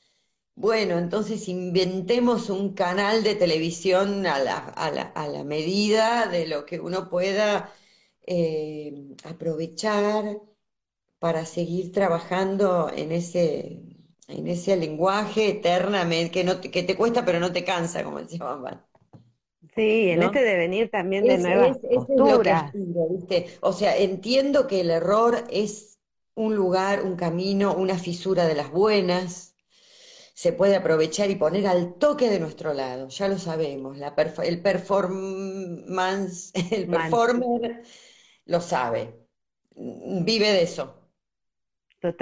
[0.57, 6.47] Bueno, entonces inventemos un canal de televisión a la, a la, a la medida de
[6.49, 7.75] lo que uno pueda
[8.27, 8.95] eh,
[9.25, 10.39] aprovechar
[11.19, 13.83] para seguir trabajando en ese,
[14.29, 18.21] en ese lenguaje eternamente, que, no te, que te cuesta pero no te cansa, como
[18.21, 18.87] decía mamá.
[19.75, 22.73] Sí, en este devenir también de nuevas posturas.
[23.61, 25.99] O sea, entiendo que el error es
[26.35, 29.55] un lugar, un camino, una fisura de las buenas,
[30.35, 34.61] se puede aprovechar y poner al toque de nuestro lado, ya lo sabemos, la el
[34.61, 37.83] performance, el performer
[38.45, 39.15] lo sabe,
[39.75, 41.06] vive de eso.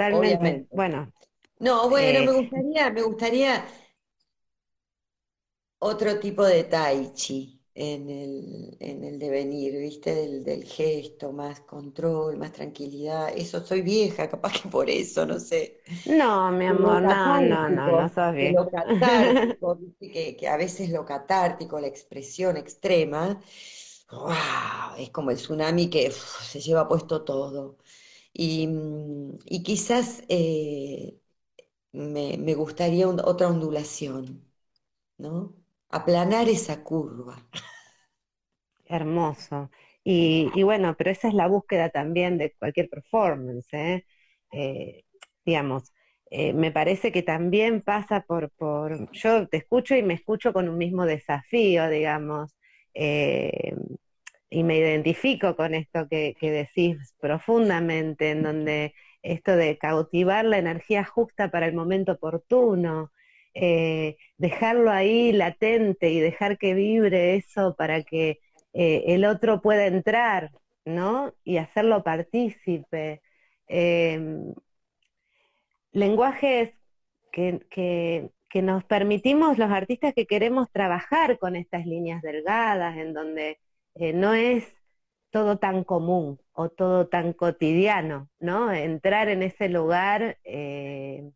[0.09, 0.67] Totalmente.
[0.73, 1.13] Bueno.
[1.59, 3.65] No, bueno, me eh, gustaría, me gustaría
[5.79, 10.13] otro tipo de tai chi en el, en el devenir, ¿viste?
[10.15, 13.29] Del, del gesto, más control, más tranquilidad.
[13.35, 15.81] Eso, soy vieja, capaz que por eso, no sé.
[16.05, 18.63] No, mi amor, no, no, no, no sos vieja.
[18.63, 23.39] Lo catártico, que, que a veces lo catártico, la expresión extrema,
[24.11, 27.77] wow, es como el tsunami que se lleva puesto todo.
[28.37, 31.17] Y, quizás eh,
[31.93, 34.43] me, gustaría otra ondulación,
[35.17, 35.55] ¿no?
[35.89, 37.37] Aplanar esa curva.
[38.85, 39.71] Hermoso.
[40.03, 44.05] Y, bueno, pero esa es la búsqueda también de cualquier performance, ¿eh?
[44.51, 45.03] Eh,
[45.45, 45.93] digamos,
[46.29, 50.69] eh, me parece que también pasa por, por, yo te escucho y me escucho con
[50.69, 52.53] un mismo desafío, digamos,
[54.49, 60.57] y me identifico con esto que, que decís profundamente, en donde esto de cautivar la
[60.59, 63.11] energía justa para el momento oportuno,
[63.53, 68.39] eh, dejarlo ahí latente y dejar que vibre eso para que
[68.73, 70.51] eh, el otro pueda entrar,
[70.83, 71.33] ¿no?
[71.43, 73.21] Y hacerlo partícipe.
[73.67, 74.53] Em,
[75.93, 76.71] lenguajes
[77.31, 83.13] que, que, que, nos permitimos los artistas que queremos trabajar con estas líneas delgadas, en
[83.13, 83.59] donde
[83.95, 84.65] eh, no es
[85.31, 88.71] todo tan común o todo tan cotidiano, ¿no?
[88.73, 91.31] Entrar en ese lugar eh,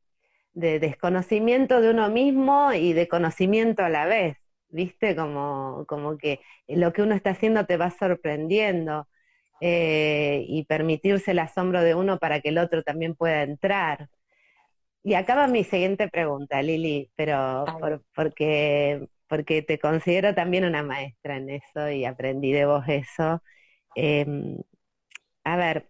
[0.53, 4.37] de desconocimiento de uno mismo y de conocimiento a la vez,
[4.69, 5.15] ¿viste?
[5.15, 9.07] Como, como que lo que uno está haciendo te va sorprendiendo
[9.61, 14.09] eh, y permitirse el asombro de uno para que el otro también pueda entrar.
[15.03, 17.65] Y acaba mi siguiente pregunta, Lili, pero
[18.15, 23.41] porque, porque te considero también una maestra en eso y aprendí de vos eso.
[23.95, 24.57] Em,
[25.43, 25.89] a ver,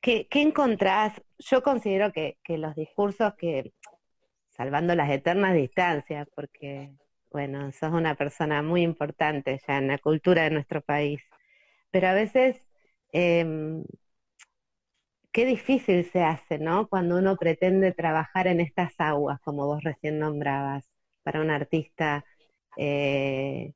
[0.00, 1.22] ¿qué, encontrás?
[1.38, 3.72] Yo considero que, los discursos que,
[4.50, 6.92] salvando las eternas distancias, porque,
[7.30, 11.22] bueno, sos una persona muy importante ya en la cultura de nuestro país,
[11.90, 12.56] pero a veces,
[13.12, 13.84] em,
[15.32, 16.88] qué difícil se hace, ¿no?
[16.88, 22.24] Cuando uno pretende trabajar en estas aguas, como vos recién nombrabas, para un artista,
[22.76, 23.72] eh,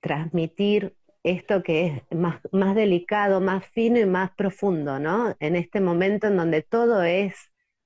[0.00, 5.34] transmitir esto que es más, más delicado, más fino y más profundo, ¿no?
[5.40, 7.34] En este momento en donde todo es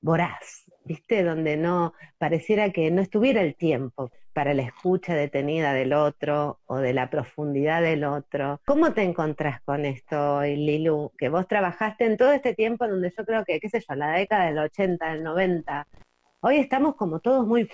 [0.00, 1.22] voraz, ¿viste?
[1.22, 6.76] Donde no pareciera que no estuviera el tiempo para la escucha detenida del otro o
[6.76, 8.60] de la profundidad del otro.
[8.66, 11.12] ¿Cómo te encontrás con esto Lilu?
[11.18, 14.12] Que vos trabajaste en todo este tiempo donde yo creo que, qué sé yo, la
[14.12, 15.86] década del 80, del 90.
[16.40, 17.68] Hoy estamos como todos muy,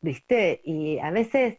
[0.00, 0.60] ¿viste?
[0.64, 1.58] Y a veces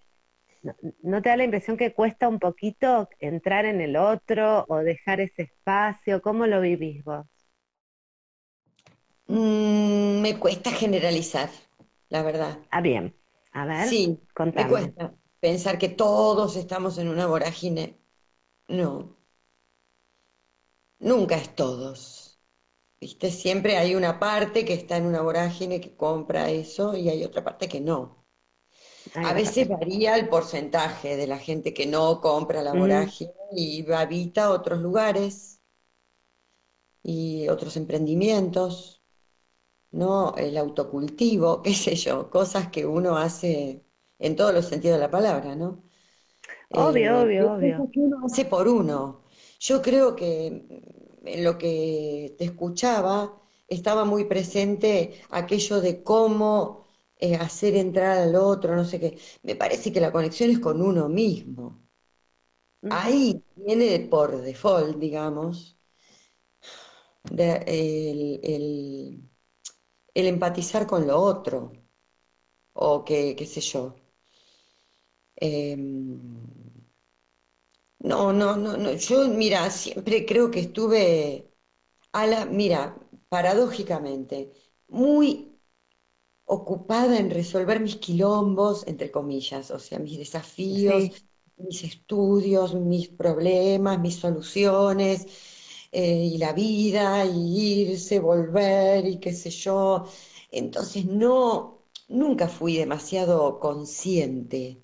[1.02, 5.22] ¿No te da la impresión que cuesta un poquito entrar en el otro o dejar
[5.22, 6.22] ese espacio?
[6.22, 7.26] ¿Cómo lo vivís vos?
[9.28, 11.50] Mm, me cuesta generalizar,
[12.10, 12.60] la verdad.
[12.72, 13.16] Ah, bien.
[13.54, 14.20] A ver, sí,
[14.54, 17.98] me cuesta pensar que todos estamos en una vorágine.
[18.68, 19.18] No.
[21.00, 22.40] Nunca es todos.
[23.02, 23.32] ¿Viste?
[23.32, 27.44] Siempre hay una parte que está en una vorágine que compra eso y hay otra
[27.44, 28.26] parte que no.
[29.16, 32.80] A veces varía el porcentaje de la gente que no compra la mm.
[32.80, 35.62] vorágine y habita otros lugares
[37.04, 39.02] y otros emprendimientos,
[39.92, 40.36] ¿no?
[40.38, 43.86] El autocultivo, qué sé yo, cosas que uno hace
[44.20, 45.84] en todos los sentidos de la palabra, ¿no?
[46.72, 47.90] Obvio, eh, obvio, obvio.
[47.92, 49.24] Que uno hace por uno.
[49.60, 50.48] Yo creo que
[51.26, 56.89] en lo que te escuchaba estaba muy presente aquello de cómo
[57.20, 59.18] eh, hacer entrar al otro, no sé qué.
[59.44, 61.82] Me parece que la conexión es con uno mismo.
[62.90, 65.78] Ahí viene por default, digamos,
[67.38, 69.24] el,
[70.14, 71.72] empatizar con lo otro,
[72.74, 73.96] o qué, qué sé yo.
[75.42, 75.80] Em,
[78.00, 81.52] no, no, no, no, yo, mira, siempre creo que estuve
[82.14, 82.98] a la, mira,
[83.30, 84.52] paradójicamente,
[84.88, 85.49] muy
[86.58, 91.12] ocupada en resolver mis quilombos, entre comillas, o sea, mis desafíos,
[91.58, 95.18] mis estudios, mis problemas, mis soluciones,
[95.92, 100.06] eh, y la vida, y irse, volver, y qué sé yo.
[100.52, 104.84] Entonces, no, nunca fui demasiado consciente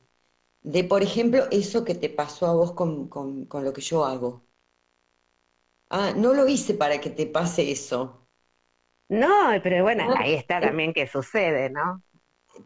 [0.63, 4.45] de, por ejemplo, eso que te pasó a vos con, con lo que yo hago.
[5.89, 8.24] Ah, no lo hice para que te pase eso.
[9.09, 12.03] No, pero bueno, ahí está también que sucede, ¿no?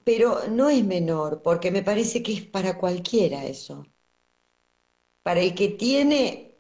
[0.04, 3.86] Pero no es menor, porque me parece que es para cualquiera eso.
[5.24, 6.60] Para el que tiene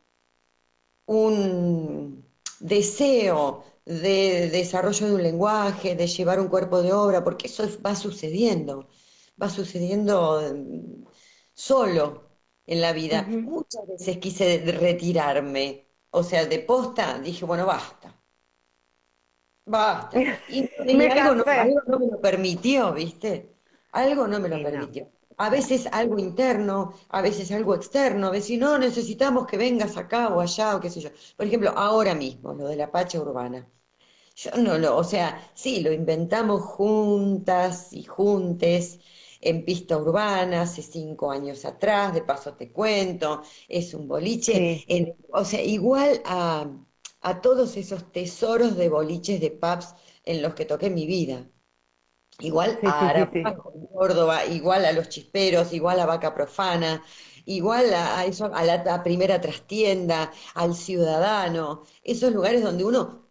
[1.05, 2.25] un
[2.59, 7.95] deseo de desarrollo de un lenguaje, de llevar un cuerpo de obra, porque eso va
[7.95, 8.87] sucediendo,
[9.41, 11.05] va sucediendo mm,
[11.53, 12.29] solo
[12.67, 13.39] en la vida.
[13.45, 18.18] Muchas veces quise retirarme, o sea, de posta dije, bueno, basta
[19.69, 20.19] Basta.
[20.49, 20.67] Y,
[21.05, 23.53] algo, no, me lo permitió, ¿viste?
[23.91, 25.07] Algo no me lo permitió.
[25.37, 30.29] A veces algo interno, a veces algo externo, a veces no, necesitamos que vengas acá
[30.29, 31.09] o allá o qué sé yo.
[31.37, 33.69] Por ejemplo, ahora mismo, lo de la pacha urbana.
[34.35, 38.99] Yo no lo, o sea, sí, lo inventamos juntas y juntes
[39.41, 44.83] en pista urbana hace cinco años atrás, de paso te cuento, es un boliche,
[45.31, 46.67] o sea, igual a
[47.21, 49.95] a todos esos tesoros de boliches de pubs
[50.25, 51.49] en los que toqué mi vida.
[52.39, 57.03] Igual a Arapaho, Córdoba, igual a los chisperos, igual a Vaca Profana,
[57.45, 63.29] igual a, eso, a la primera trastienda, al ciudadano, esos lugares donde uno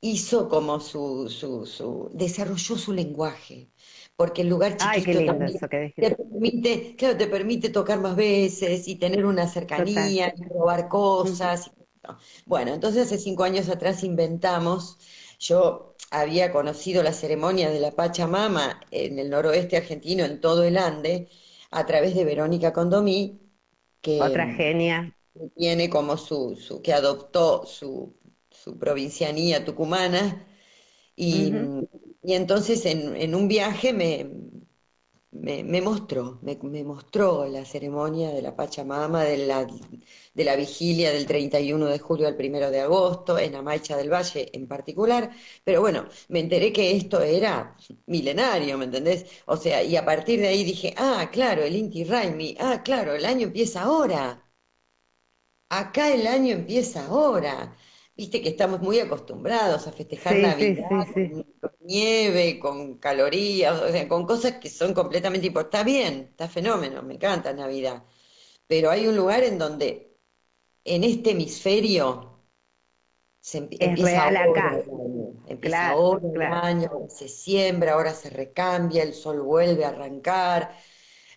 [0.00, 3.70] hizo como su, su, su desarrolló su lenguaje
[4.16, 5.60] porque el lugar chiquito también
[5.98, 11.72] te permite, claro, te permite tocar más veces y tener una cercanía, y robar cosas.
[12.46, 14.98] Bueno, entonces hace cinco años atrás inventamos,
[15.38, 20.78] yo había conocido la ceremonia de la Pachamama en el noroeste argentino, en todo el
[20.78, 21.28] Ande,
[21.70, 23.40] a través de Verónica Condomí,
[24.00, 25.14] que otra genia.
[25.56, 28.16] tiene como su, su que adoptó su,
[28.50, 30.46] su provincianía tucumana.
[31.16, 31.52] Y,
[32.22, 34.30] y entonces en, en, un viaje me,
[35.30, 39.66] me, me mostró, me, mostró la ceremonia de la Pachamama, de la,
[40.34, 44.50] de la vigilia del 31 de julio al 1 de agosto, en Amaicha del Valle
[44.52, 45.30] en particular,
[45.64, 47.76] pero bueno, me enteré que esto era
[48.06, 49.26] milenario, ¿me entendés?
[49.46, 53.14] O sea, y a partir de ahí dije, ah, claro, el Inti Raimi, ah, claro,
[53.14, 54.44] el año empieza ahora.
[55.70, 57.74] Acá el año empieza ahora.
[58.18, 60.88] Viste que estamos muy acostumbrados a festejar Navidad
[61.60, 65.78] con, nieve, con calorías, o sea, con cosas que son completamente importantes.
[65.78, 68.02] Está bien, está fenómeno, me encanta Navidad.
[68.66, 70.16] Pero hay un lugar en donde,
[70.82, 72.42] en este hemisferio,
[73.40, 74.82] se empieza ahora
[75.46, 80.72] Empieza ahora el año, se siembra, ahora se recambia, el sol vuelve a arrancar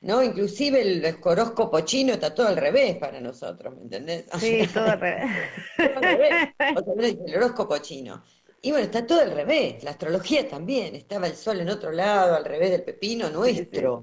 [0.01, 0.21] ¿no?
[0.21, 4.25] Inclusive el horóscopo chino está todo al revés para nosotros, ¿me entendés?
[4.39, 5.31] Sí, todo al revés.
[7.27, 8.23] el horóscopo chino.
[8.63, 12.35] Y bueno, está todo al revés, la astrología también, estaba el sol en otro lado,
[12.35, 14.01] al revés del pepino nuestro.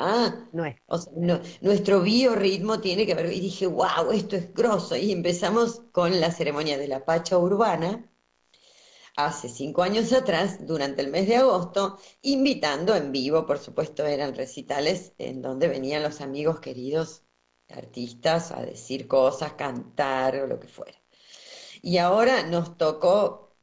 [0.00, 0.76] Ah, no es.
[0.86, 1.12] O sea,
[1.60, 3.32] nuestro biorritmo tiene que ver.
[3.32, 4.96] Y dije, wow, esto es grosso.
[4.96, 8.08] Y empezamos con la ceremonia de la Pacha Urbana,
[9.18, 14.34] hace cinco años atrás, durante el mes de agosto, invitando en vivo, por supuesto, eran
[14.36, 17.24] recitales en donde venían los amigos queridos
[17.68, 20.96] artistas a decir cosas, cantar o lo que fuera.
[21.82, 23.56] Y ahora nos tocó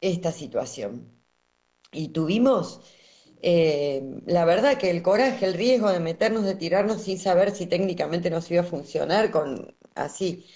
[0.00, 1.10] esta situación.
[1.92, 2.80] Y tuvimos,
[3.42, 7.66] eh, la verdad que el coraje, el riesgo de meternos, de tirarnos sin saber si
[7.66, 10.46] técnicamente nos iba a funcionar con así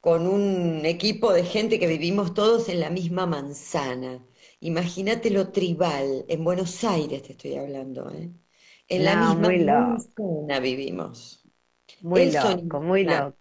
[0.00, 4.24] con un equipo de gente que vivimos todos en la misma manzana.
[4.60, 8.30] Imagínate lo tribal, en Buenos Aires te estoy hablando, ¿eh?
[8.88, 11.38] En la misma manzana vivimos.
[12.00, 13.36] Muy loco, muy loco.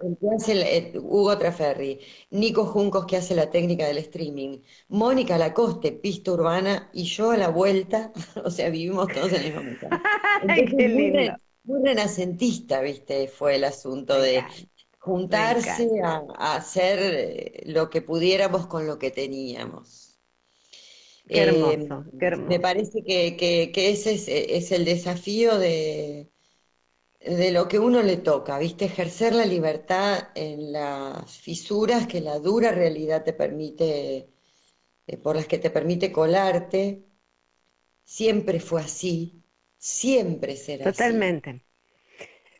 [1.02, 2.00] Hugo Traferri,
[2.32, 7.38] Nico Juncos que hace la técnica del streaming, Mónica Lacoste, pista urbana, y yo a
[7.38, 8.12] la vuelta,
[8.44, 10.04] o sea, vivimos todos en la misma manzana.
[10.78, 11.34] Qué lindo.
[11.64, 14.44] Muy, renacentista, viste, fue el asunto de
[15.08, 20.20] juntarse a, hacer eh, lo que pudiéramos con lo que teníamos.
[21.28, 24.14] Qué hermoso, eh, Me parece que, ese
[24.58, 26.30] es, el desafío de,
[27.22, 28.86] de lo que uno le toca, ¿viste?
[28.86, 34.30] Ejercer la libertad en las fisuras que la dura realidad te permite,
[35.08, 37.04] eh, por las que te permite colarte.
[38.04, 39.44] Siempre fue así,
[39.78, 41.67] siempre será Totalmente.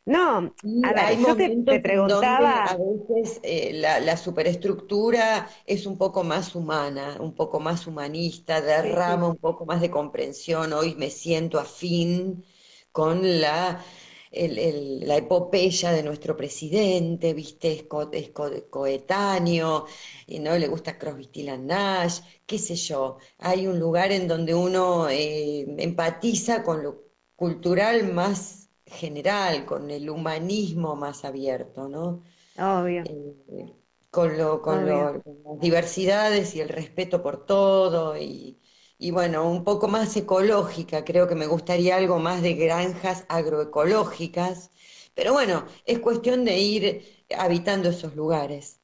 [0.08, 0.54] No,
[0.84, 2.64] a ver, yo te, preguntaba.
[2.64, 9.28] a veces eh, la, superestructura es un poco más humana, un poco más humanista, derrama
[9.28, 10.72] un poco más de comprensión.
[10.72, 12.42] Hoy me siento afín
[12.90, 13.84] con la,
[14.32, 17.86] la epopeya de nuestro presidente, ¿viste?
[18.12, 18.30] Es,
[18.70, 19.84] coetáneo,
[20.26, 21.28] y no le gusta Crosby,
[21.60, 23.18] Nash, qué sé yo.
[23.36, 27.04] Hay un lugar en donde uno eh, empatiza con lo
[27.36, 32.22] cultural más general, con el humanismo más abierto, ¿no?
[32.58, 33.02] Obvio.
[33.04, 33.74] Eh,
[34.10, 35.20] con, lo, con, las
[35.60, 38.58] diversidades y el respeto por todo y,
[38.98, 44.70] y, bueno, un poco más ecológica, creo que me gustaría algo más de granjas agroecológicas,
[45.14, 48.80] pero bueno, es cuestión de ir habitando esos lugares.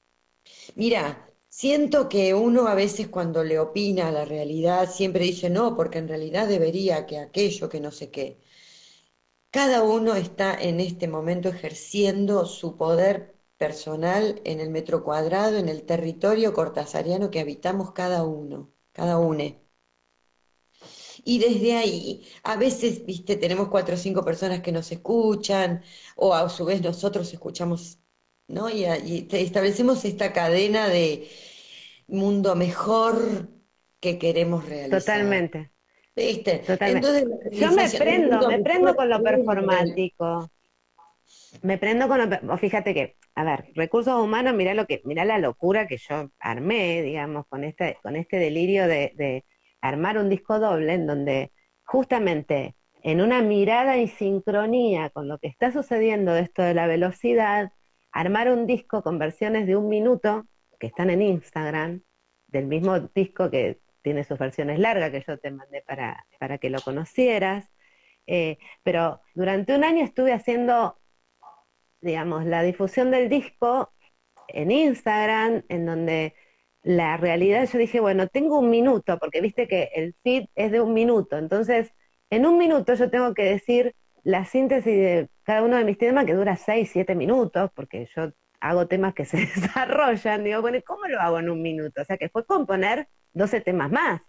[0.77, 5.77] Mira, siento que uno a veces cuando le opina a la realidad siempre dice no,
[5.77, 8.41] porque en realidad debería que aquello, que no sé qué.
[9.55, 15.69] Cada uno está en este momento ejerciendo su poder personal en el metro cuadrado, en
[15.69, 19.61] el territorio cortasariano que habitamos cada uno, cada une.
[21.25, 25.85] Y desde ahí, a veces, viste, tenemos cuatro o cinco personas que nos escuchan,
[26.17, 28.01] o a su vez nosotros escuchamos,
[28.49, 28.69] ¿no?
[28.69, 31.29] Y, y establecemos esta cadena de
[32.09, 33.49] mundo mejor
[34.01, 35.01] que queremos realizar.
[35.01, 35.74] Totalmente.
[36.17, 36.63] ¿Viste?
[36.69, 40.49] Entonces, Yo me prendo, me prendo con lo performático.
[41.63, 45.39] me prendo con, lo- fíjate que, a ver, recursos humanos, mirá lo que, mirá la
[45.39, 49.45] locura que yo armé, digamos, con este, con este delirio de, de
[49.81, 51.53] armar un disco doble en donde
[51.85, 56.87] justamente en una mirada y sincronía con lo que está sucediendo de esto de la
[56.87, 57.73] velocidad,
[58.13, 60.47] armar un disco con versiones de un minuto
[60.79, 62.03] que están en Instagram,
[62.49, 66.69] del mismo disco que tiene sus versiones largas que yo te mandé para, para que
[66.69, 67.71] lo conocieras.
[68.27, 71.01] Eh, pero durante un año estuve haciendo,
[72.03, 73.93] digamos, la difusión del disco
[74.49, 76.35] en Instagram, en donde
[76.83, 80.83] la realidad yo dije, bueno, tengo un minuto, porque viste que el feed es de
[80.83, 81.95] un minuto, entonces
[82.29, 86.27] en un minuto yo tengo que decir la síntesis de cada uno de mis temas
[86.27, 90.83] que dura 6, 7 minutos, porque yo hago temas que se desarrollan, digo, bueno, ¿y
[90.83, 92.03] ¿cómo lo hago en un minuto?
[92.03, 94.23] O sea, que fue componer 12 temas más,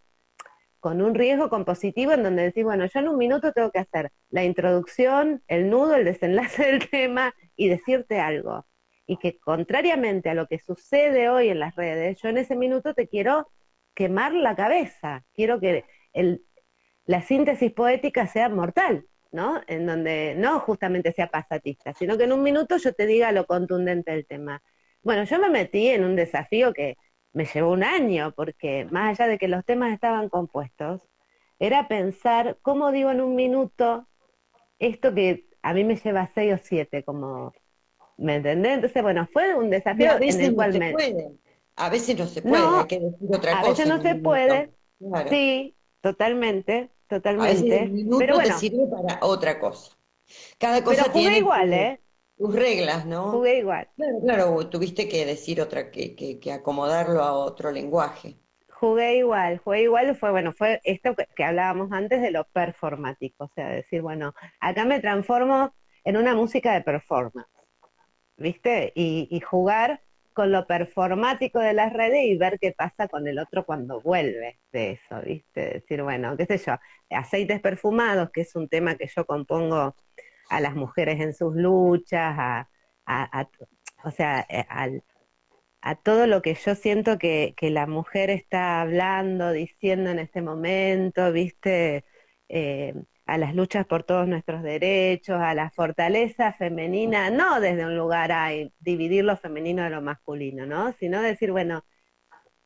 [0.80, 4.12] con un riesgo compositivo en donde decís, bueno, yo en un minuto tengo que hacer
[4.30, 8.68] la introducción, el nudo, el desenlace del tema y decirte algo.
[9.08, 12.94] Y que contrariamente a lo que sucede hoy en las redes, yo en ese minuto
[12.94, 13.48] te quiero
[13.96, 16.44] quemar la cabeza, quiero que el,
[17.06, 19.62] la síntesis poética sea mortal, ¿no?
[19.68, 23.46] En donde no justamente sea pasatista, sino que en un minuto yo te diga lo
[23.46, 24.62] contundente del tema.
[25.02, 26.96] Bueno, yo me metí en un desafío que
[27.36, 31.02] me llevó un año, porque más allá de que los temas estaban compuestos,
[31.60, 34.08] era pensar cómo digo en un minuto
[34.80, 37.54] esto que a mí me lleva seis o siete, como,
[38.18, 38.74] ¿me entendés?
[38.76, 40.94] Entonces, bueno, fue un desafío a veces en el no cual se me...
[40.94, 41.32] puede.
[41.78, 43.72] A veces no se puede, No, hay que decir otra a cosa.
[43.72, 44.24] veces no se minuto.
[44.30, 45.30] puede, Claro.
[45.30, 47.84] Sí, totalmente, A veces totalmente.
[47.84, 49.98] el minuto Pero te bueno, sirve para otra cosa.
[50.58, 52.02] Cada cosa pero jugué tiene igual, ¿eh?
[52.38, 53.32] Sus reglas, ¿no?
[53.32, 53.90] Jugué igual.
[53.96, 58.38] Claro, claro, tuviste que decir otra, que, que, que acomodarlo a otro lenguaje.
[58.70, 63.46] Jugué igual, jugué igual, fue bueno, fue esto que, que hablábamos antes de lo performático,
[63.46, 65.74] o sea, decir, bueno, acá me transformo
[66.04, 67.48] en una música de performance,
[68.38, 68.92] ¿viste?
[68.96, 70.02] Y, y jugar
[70.34, 74.60] con lo performático de las redes y ver qué pasa con el otro cuando vuelve
[74.74, 75.62] de eso, ¿viste?
[75.76, 76.76] Decir, bueno, qué sé yo,
[77.10, 79.96] aceites perfumados, que es un tema que yo compongo
[80.50, 83.50] a las mujeres en sus luchas, a,
[84.04, 84.66] o sea, eh,
[85.82, 90.42] a todo lo que yo siento que, que la mujer está hablando, diciendo en este
[90.42, 92.06] momento, ¿viste?
[92.50, 92.94] Eh,
[93.26, 98.32] a las luchas por todos nuestros derechos, a la fortaleza femenina, no desde un lugar
[98.32, 100.94] a dividir lo femenino de lo masculino, ¿no?
[100.94, 101.84] Sino decir, bueno,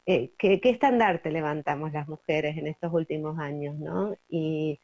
[0.06, 4.16] eh, ¿qué, qué estandarte levantamos las mujeres en estos últimos años, ¿no?
[4.30, 4.80] Y,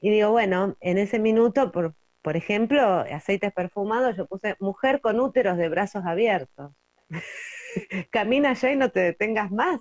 [0.00, 1.94] y digo, bueno, en ese minuto, por,
[2.26, 6.72] por ejemplo, aceites perfumados, yo puse mujer con úteros de brazos abiertos.
[8.10, 9.78] Camina ya y no te detengas más.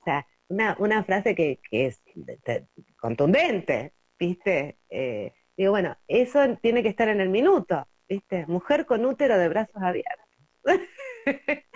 [0.00, 2.68] O sea, una, una frase que, es de- de-
[3.00, 4.78] contundente, ¿viste?
[4.88, 8.46] Eh, digo, bueno, eso tiene que estar en el minuto, ¿viste?
[8.46, 10.24] Mujer con útero de brazos abiertos.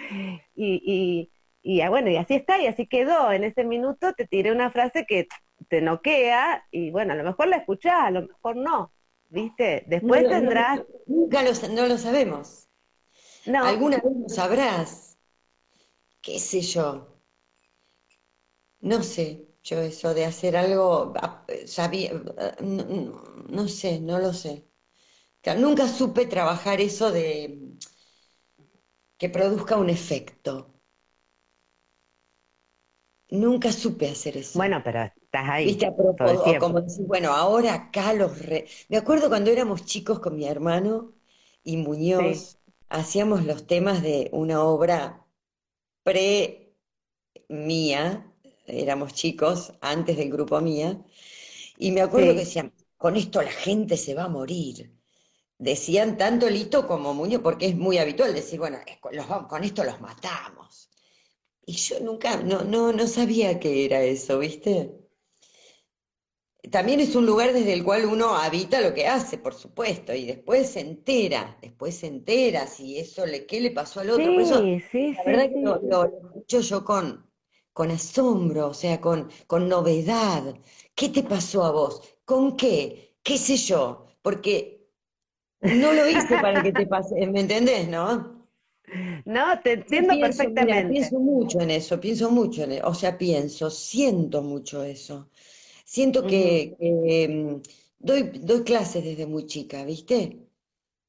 [0.55, 3.33] y, y, y, ah, bueno, y así está, y así quedó.
[3.33, 5.27] En ese minuto te tiré una frase que
[5.69, 8.93] te noquea, y bueno, a lo mejor la escuchás, a lo mejor no,
[9.33, 9.85] ¿viste?
[9.89, 10.81] Después No, tendrás...
[10.81, 12.69] no, nunca lo, no lo sabemos.
[13.47, 15.19] No, ¿Alguna vez lo sabrás?
[16.23, 17.21] ¿Qué sé yo?
[18.81, 21.13] No sé, yo eso de hacer algo,
[21.67, 24.69] sabía, ah, no, no- no sé, no lo sé.
[25.43, 27.61] Claro, nunca supe trabajar eso de
[29.19, 30.72] que produzca un efecto.
[33.33, 34.59] Nunca supe hacer eso.
[34.59, 38.67] bueno, pero estás ahí Viste, a propósito, o como decir, bueno, ahora acá los re...
[38.89, 41.15] Me acuerdo cuando éramos chicos con mi hermano
[41.65, 42.59] y Muñoz,
[42.89, 45.25] hacíamos los temas de una obra
[46.05, 46.75] pre
[47.49, 48.33] mía,
[48.67, 51.03] éramos chicos, antes del grupo mía,
[51.79, 52.35] y me acuerdo Sí.
[52.35, 54.93] que decían, con esto la gente se va a morir.
[55.59, 58.79] Decían tanto Lito como Muñoz, porque es muy habitual decir, bueno,
[59.49, 60.91] con esto los matamos.
[61.67, 64.93] Y yo nunca, no, no, no sabía qué era eso, ¿viste?
[66.71, 70.25] También es un lugar desde el cual uno habita lo que hace, por supuesto, y
[70.27, 74.33] después se entera, después se entera si eso le, qué le pasó al otro.
[74.33, 77.29] Por eso, Sí, sí, la sí, verdad que lo- lo escucho yo con,
[77.73, 80.55] con asombro, o sea, con, con novedad.
[80.95, 82.01] ¿Qué te pasó a vos?
[82.25, 83.17] ¿Con qué?
[83.25, 84.07] ¿Qué sé yo?
[84.23, 84.89] Porque
[85.69, 88.42] no lo hice para que te pase, ¿me entendés, no?
[89.25, 90.89] No, te entiendo pienso, mira, perfectamente.
[90.89, 95.29] pienso mucho en eso, pienso mucho en eso, o sea, pienso, siento mucho eso.
[95.85, 97.63] Siento que, que, mm,
[97.99, 100.39] doy, doy clases desde muy chica, ¿viste?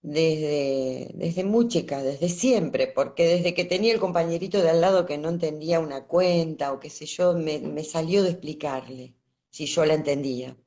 [0.01, 5.05] Desde, desde muy chica, desde siempre, porque desde que tenía el compañerito de al lado
[5.05, 9.15] que no entendía una cuenta o qué sé yo, me, me salió de explicarle,
[9.51, 10.57] si yo la entendía.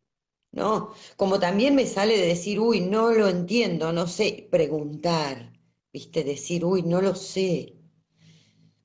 [0.53, 0.93] ¿no?
[1.17, 5.53] Como también me sale de decir, uy, no lo entiendo, no sé, preguntar,
[5.97, 6.25] ¿viste?
[6.25, 7.73] Decir, uy, no lo sé.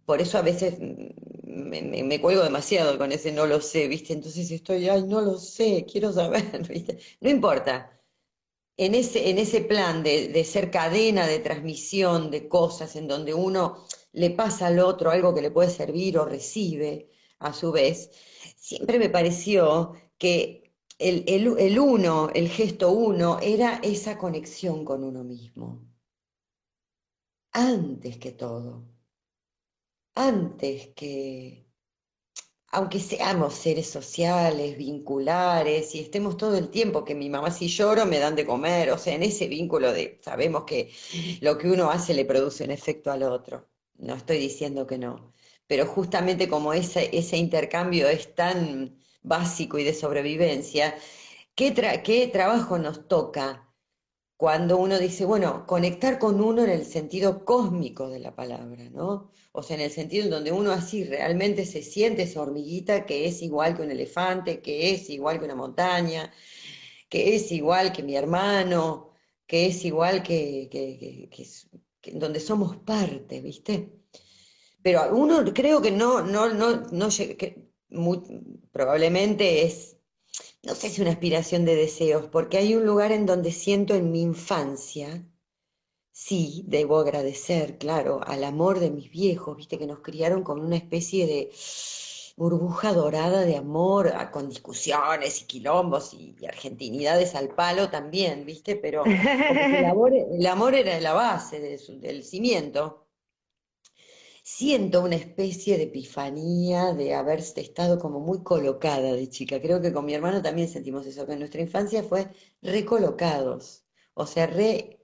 [0.06, 4.14] Por eso a veces me, cuelgo demasiado con ese no lo sé, ¿viste?
[4.14, 7.00] Entonces estoy, ay, no lo sé, quiero saber, ¿viste?
[7.20, 7.74] No importa.
[8.78, 13.34] En ese, en ese plan de, de ser cadena de transmisión de cosas en donde
[13.34, 17.10] uno le pasa al otro algo que le puede servir o recibe
[17.40, 18.10] a su vez,
[18.56, 20.62] siempre me pareció que
[20.98, 25.91] el, uno, el gesto uno, era esa conexión con uno mismo.
[27.54, 28.72] Antes que todo.
[30.16, 31.66] Antes que,
[32.74, 38.06] aunque seamos seres sociales, vinculares, y estemos todo el tiempo, que mi mamá si lloro
[38.06, 40.92] me dan de comer, o sea, en ese vínculo de, sabemos que
[41.42, 43.70] lo que uno hace le produce un efecto al otro.
[43.98, 45.34] No estoy diciendo que no,
[45.68, 50.96] pero justamente como ese, ese intercambio es tan básico y de sobrevivencia,
[51.56, 51.74] ¿qué,
[52.04, 53.71] qué trabajo nos toca
[54.42, 59.30] cuando uno dice, bueno, conectar con uno en el sentido cósmico de la palabra, ¿no?
[59.52, 63.28] O sea, en el sentido en donde uno así realmente se siente esa hormiguita que
[63.28, 66.34] es igual que un elefante, que es igual que una montaña,
[67.08, 69.12] que es igual que mi hermano,
[69.46, 71.30] que es igual que, que,
[72.02, 73.94] que, donde somos parte, ¿viste?
[74.82, 77.10] Pero uno creo que no, no, no, no,
[78.72, 79.98] probablemente es,
[80.64, 84.12] no sé si una aspiración de deseos, porque hay un lugar en donde siento en
[84.12, 85.26] mi infancia,
[86.12, 90.78] sí, debo agradecer, claro, al amor de mis viejos, viste, que nos criaron con una
[90.78, 91.52] especie de
[92.38, 99.04] burbuja dorada de amor, con discusiones y quilombos y, argentinidades al palo también, viste, pero
[99.06, 99.86] el,
[100.46, 103.11] amor, era la base del cimiento
[104.58, 109.62] siento una especie de epifanía de haber estado como muy colocada de chica.
[109.62, 112.28] Creo que con mi hermano también sentimos eso, que en nuestra infancia fue
[112.62, 115.00] recolocados, o sea, re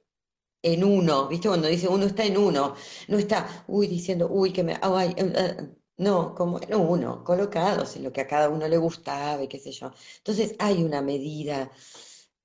[0.64, 1.48] en uno, ¿viste?
[1.50, 2.76] Cuando dice uno está en uno,
[3.08, 4.80] no está, uy, diciendo, uy, que me, eh,
[5.18, 9.48] eh", no, como en uno, colocados en lo que a cada uno le gustaba y
[9.48, 9.92] qué sé yo.
[10.20, 11.72] Entonces hay una medida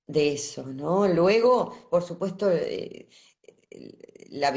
[0.06, 1.08] de eso, ¿no?
[1.08, 3.08] Luego, por supuesto, eh,
[4.30, 4.50] la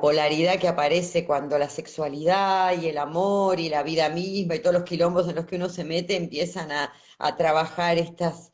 [0.00, 4.74] polaridad que aparece cuando la sexualidad y el amor y la vida misma y todos
[4.74, 6.92] los quilombos en los que uno se mete empiezan a,
[7.36, 8.52] trabajar estas,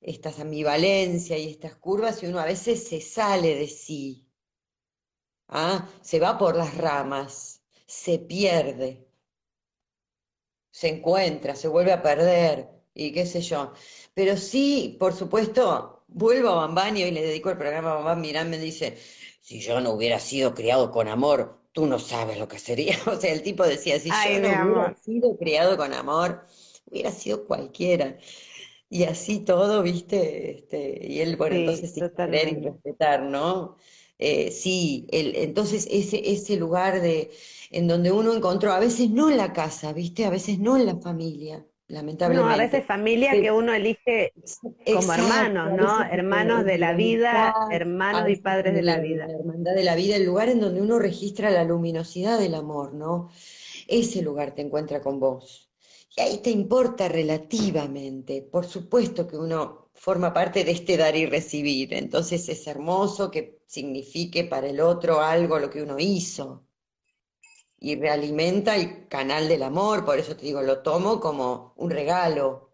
[0.00, 4.26] estas ambivalencias y estas curvas y uno a veces se sale de sí,
[5.48, 5.88] ¿ah?
[6.00, 9.06] se va por las ramas, se pierde,
[10.70, 13.72] se encuentra, se vuelve a perder y qué sé yo.
[14.14, 18.20] Pero sí, por supuesto, vuelvo a Bambán y hoy le dedico el programa a Bambán
[18.20, 18.98] Mirán, me dice,
[19.42, 22.96] si yo no hubiera sido criado con amor, tú no sabes lo que sería.
[23.06, 26.46] O sea, el tipo decía, si yo no hubiera sido criado con amor,
[26.86, 28.16] hubiera sido cualquiera.
[28.88, 33.76] Y así todo, viste, este, y él, bueno, entonces sin querer y respetar, ¿no?
[34.18, 37.30] Eh, sí, el, entonces ese, ese lugar de,
[37.70, 40.86] en donde uno encontró, a veces no en la casa, viste, a veces no en
[40.86, 42.48] la familia, lamentablemente.
[42.48, 44.32] No, a veces familia que uno elige
[44.86, 46.02] como hermanos, ¿no?
[46.04, 49.26] Hermanos de la vida, hermanos y padres de la vida.
[49.26, 52.94] La hermandad de la vida, el lugar en donde uno registra la luminosidad del amor,
[52.94, 53.30] ¿no?
[53.88, 55.70] Ese lugar te encuentra con vos.
[56.16, 58.42] Y ahí te importa relativamente.
[58.42, 61.94] Por supuesto que uno forma parte de este dar y recibir.
[61.94, 66.66] Entonces es hermoso que signifique para el otro algo lo que uno hizo
[67.82, 72.70] y realimenta el canal del amor, por eso te digo, lo tomo como un regalo.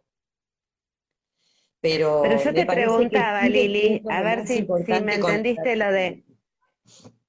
[1.81, 6.25] Pero, Pero yo te preguntaba, Lili, a ver si, si me entendiste lo de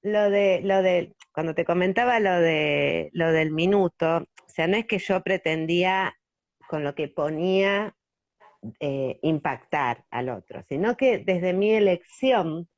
[0.02, 4.76] lo de lo de cuando te comentaba lo de lo del minuto, o sea, no
[4.76, 6.14] es que yo pretendía
[6.68, 7.96] con lo que ponía
[8.78, 12.68] eh, impactar al otro, sino que desde mi elección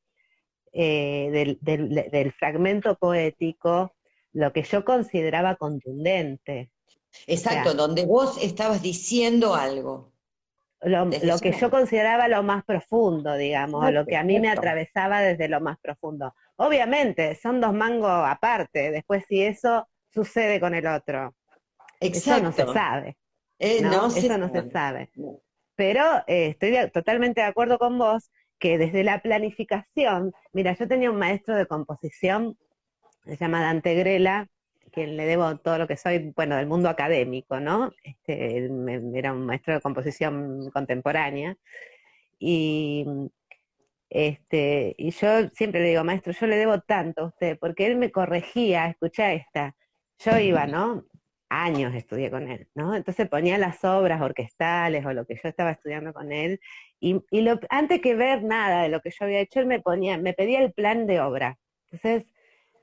[0.73, 3.97] eh, del, del, del, fragmento poético
[4.33, 6.71] lo que yo consideraba contundente.
[7.27, 10.13] Exacto, donde vos estabas diciendo algo.
[10.81, 11.09] Lo,
[11.41, 15.61] que yo consideraba lo más profundo, digamos, lo que a mí me atravesaba desde lo
[15.61, 16.35] más profundo.
[16.57, 21.35] Obviamente, son dos mangos aparte, después si eso sucede con el otro.
[22.01, 22.31] Exacto.
[22.31, 23.17] Eso no se sabe.
[23.61, 24.09] Eh, ¿no?
[24.09, 25.13] eso no se sabe.
[25.77, 31.13] Pero eh, estoy totalmente de acuerdo con vos que desde la planificación, mira, yo tenía
[31.13, 32.57] un maestro de composición
[33.25, 34.49] se llama Dante Grela,
[34.93, 37.93] quien le debo todo lo que soy, bueno, del mundo académico, ¿no?
[38.05, 38.71] Este,
[39.15, 41.57] era un maestro de composición contemporánea.
[42.39, 43.07] Y,
[44.11, 47.97] este, y yo siempre le digo, maestro, yo le debo tanto a usted, porque él
[47.97, 49.75] me corregía, escucha esta.
[50.19, 51.05] Yo iba, ¿no?
[51.53, 52.95] años estudié con él, ¿no?
[52.95, 56.61] Entonces ponía las obras orquestales o lo que yo estaba estudiando con él,
[56.99, 60.19] y, lo, antes que ver nada de lo que yo había hecho, él me ponía,
[60.19, 61.59] me pedía el plan de obra.
[61.91, 62.25] Entonces,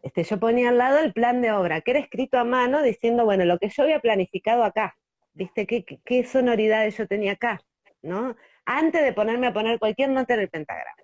[0.01, 3.25] este, yo ponía al lado el plan de obra, que era escrito a mano, diciendo,
[3.25, 4.95] bueno, lo que yo había planificado acá,
[5.33, 5.67] ¿viste?
[5.67, 7.59] ¿Qué, qué, sonoridades yo tenía acá?
[8.01, 8.35] ¿No?
[8.65, 11.03] Antes de ponerme a poner cualquier nota en el pentagrama.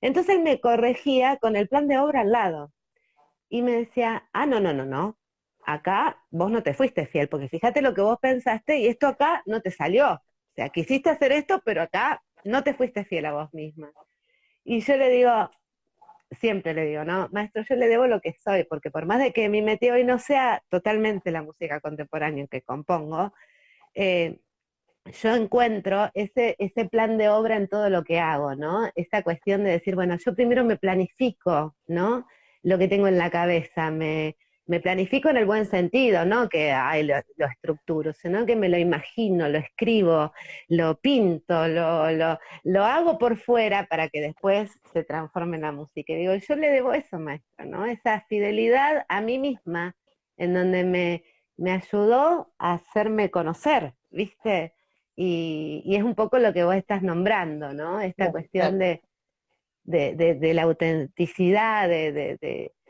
[0.00, 2.72] Entonces él me corregía con el plan de obra al lado.
[3.48, 5.18] Y me decía, ah, no, no, no, no,
[5.64, 9.42] acá vos no te fuiste fiel, porque fíjate lo que vos pensaste y esto acá
[9.46, 10.12] no te salió.
[10.12, 13.90] O sea, quisiste hacer esto, pero acá no te fuiste fiel a vos misma.
[14.64, 15.50] Y yo le digo,
[16.30, 19.32] siempre le digo, no, maestro, yo le debo lo que soy, porque por más de
[19.32, 23.32] que mi metido hoy no sea totalmente la música contemporánea que compongo,
[23.94, 24.38] eh,
[25.22, 28.90] yo encuentro ese, ese plan de obra en todo lo que hago, ¿no?
[28.94, 32.26] Esa cuestión de decir, bueno, yo primero me planifico, ¿no?
[32.62, 34.36] Lo que tengo en la cabeza, me,
[34.70, 38.78] me planifico en el buen sentido, no que ay, lo, estructuro, sino que me lo
[38.78, 40.32] imagino, lo escribo,
[40.68, 45.72] lo pinto, lo, lo, lo, hago por fuera para que después se transforme en la
[45.72, 46.12] música.
[46.12, 47.84] Y digo, yo le debo eso, maestro, ¿no?
[47.84, 49.96] Esa fidelidad a mí misma,
[50.36, 51.24] en donde me,
[51.56, 54.74] me ayudó a hacerme conocer, ¿viste?
[55.16, 58.00] Y, y, es un poco lo que vos estás nombrando, ¿no?
[58.00, 59.02] Esta cuestión de,
[59.82, 62.38] de, de, la autenticidad, de,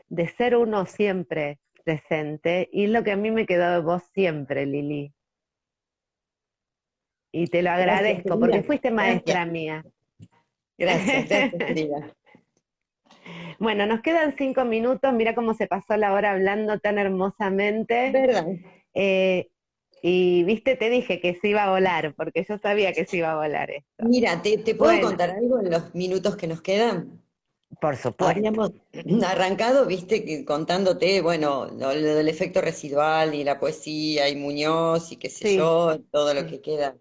[0.09, 1.57] de ser uno siempre
[1.91, 5.13] presente y lo que a mí me quedó de vos siempre, Lili.
[7.33, 9.85] Y te lo agradezco porque fuiste maestra mía.
[10.77, 11.51] Gracias,
[13.59, 18.09] Bueno, nos quedan cinco minutos, mira cómo se pasó la hora hablando tan hermosamente.
[18.11, 18.47] ¿Verdad?
[18.95, 19.49] Eh,
[20.01, 23.31] y viste, te dije que se iba a volar, porque yo sabía que se iba
[23.31, 24.03] a volar esto.
[24.03, 27.21] Mira, ¿te, puedo contar algo en los minutos que nos quedan?
[27.81, 28.27] Por supuesto.
[28.27, 28.73] Habíamos
[29.25, 35.31] arrancado, viste, contándote, bueno, lo, del efecto residual y la poesía y Muñoz y qué
[35.31, 36.95] sé yo, todo lo que queda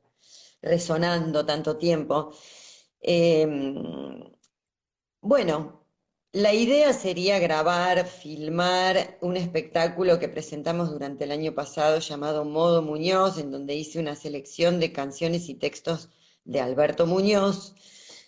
[0.62, 2.32] resonando tanto tiempo.
[3.02, 4.24] Em,
[5.20, 5.84] bueno,
[6.32, 12.80] la idea sería grabar, filmar un espectáculo que presentamos durante el año pasado llamado Modo
[12.80, 16.08] Muñoz, en donde hice una selección de canciones y textos
[16.44, 17.74] de Alberto Muñoz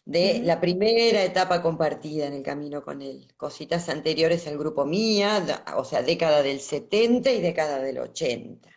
[0.05, 3.29] de la primera etapa compartida en el camino con él.
[3.37, 8.69] Cositas anteriores al grupo Mía, o sea, década del 70 y década del 80.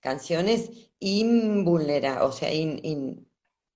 [0.00, 2.50] Canciones invulnerables, o sea,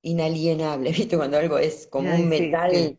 [0.02, 1.16] inalienables, ¿viste?
[1.16, 2.98] Cuando algo es como un metal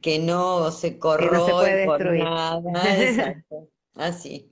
[0.00, 2.62] que no se corroe por nada.
[2.98, 3.68] Exacto.
[3.94, 4.50] Así.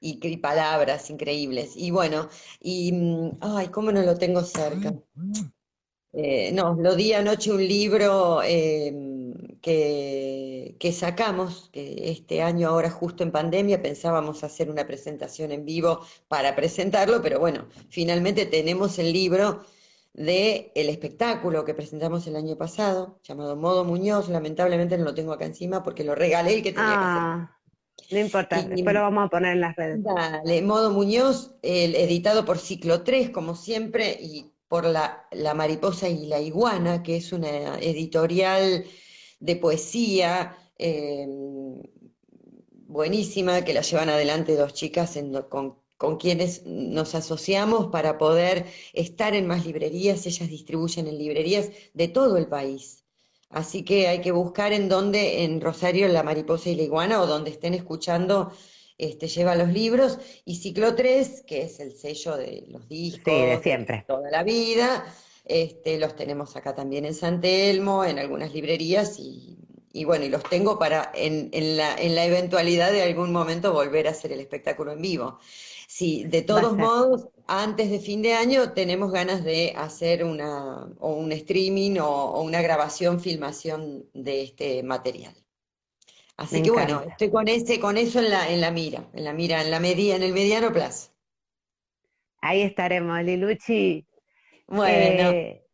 [0.00, 1.72] Y, y, palabras increíbles.
[1.76, 2.28] Y bueno,
[2.60, 4.94] y, mm, ay, ¿cómo no lo tengo cerca?
[6.12, 12.90] Eh, no, lo di anoche un libro em, que, que, sacamos, que este año ahora
[12.90, 18.98] justo en pandemia pensábamos hacer una presentación en vivo para presentarlo, pero bueno, finalmente tenemos
[18.98, 19.64] el libro
[20.14, 25.32] de el espectáculo que presentamos el año pasado, llamado Modo Muñoz, lamentablemente no lo tengo
[25.32, 27.22] acá encima porque lo regalé el que tenía que hacer.
[27.22, 27.58] Ah,
[28.10, 30.02] no importa, después lo vamos a poner en las redes.
[30.02, 36.26] Dale, Modo Muñoz, el, editado por Ciclo 3, como siempre, y por la, Mariposa y
[36.26, 38.84] la Iguana, que es una editorial
[39.40, 41.82] de poesía em,
[42.86, 49.34] buenísima, que la llevan adelante dos chicas con, con, quienes nos asociamos para poder estar
[49.34, 50.26] en más librerías.
[50.26, 53.04] Ellas distribuyen en librerías de todo el país.
[53.50, 57.26] Así que hay que buscar en dónde, en Rosario, la Mariposa y la Iguana, o
[57.26, 58.52] donde estén escuchando
[58.98, 63.60] este, lleva los libros, y Ciclo 3, que es el sello de los discos de
[63.62, 64.04] siempre.
[64.06, 65.06] toda la vida,
[65.44, 69.56] este, los tenemos acá también en San Telmo, en algunas librerías, y,
[70.04, 74.10] bueno, y los tengo para en, la, en la eventualidad de algún momento volver a
[74.10, 75.38] hacer el espectáculo en vivo.
[75.86, 81.14] Sí, de todos modos, antes de fin de año tenemos ganas de hacer una, o
[81.14, 85.34] un streaming o una grabación, filmación de este material.
[86.38, 89.32] Así que bueno, estoy con ese, con eso en la, en la mira, en la
[89.32, 91.10] mira, en la media, en el mediano plazo.
[92.40, 94.06] Ahí estaremos, Liluchi.
[94.68, 95.30] Bueno.
[95.30, 95.66] Eh,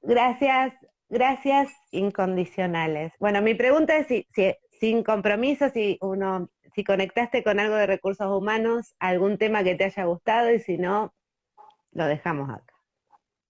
[0.00, 0.74] gracias,
[1.08, 3.12] gracias incondicionales.
[3.18, 7.86] Bueno, mi pregunta es si, si, sin compromiso, si uno, si conectaste con algo de
[7.86, 11.12] recursos humanos, algún tema que te haya gustado y si no,
[11.90, 12.71] lo dejamos acá.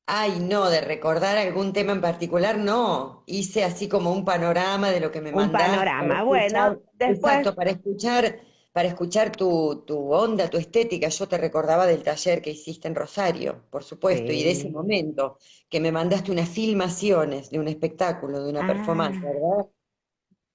[0.07, 3.23] Ay, no, de recordar algún tema en particular, no.
[3.27, 7.35] Hice así como un panorama de lo que me un panorama, bueno, después...
[7.35, 8.41] Exacto, para escuchar,
[8.73, 11.09] para escuchar tu, tu, onda, tu estética.
[11.09, 15.39] Yo te recordaba del taller que hiciste en Rosario, por supuesto, y de ese momento,
[15.69, 19.27] que me mandaste unas filmaciones de un espectáculo, de una performance, ah.
[19.27, 19.67] ¿verdad?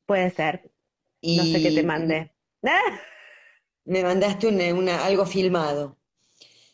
[0.06, 0.72] Puede ser.
[1.22, 2.34] No sé qué te mandé.
[3.86, 5.98] Me mandaste una, algo filmado.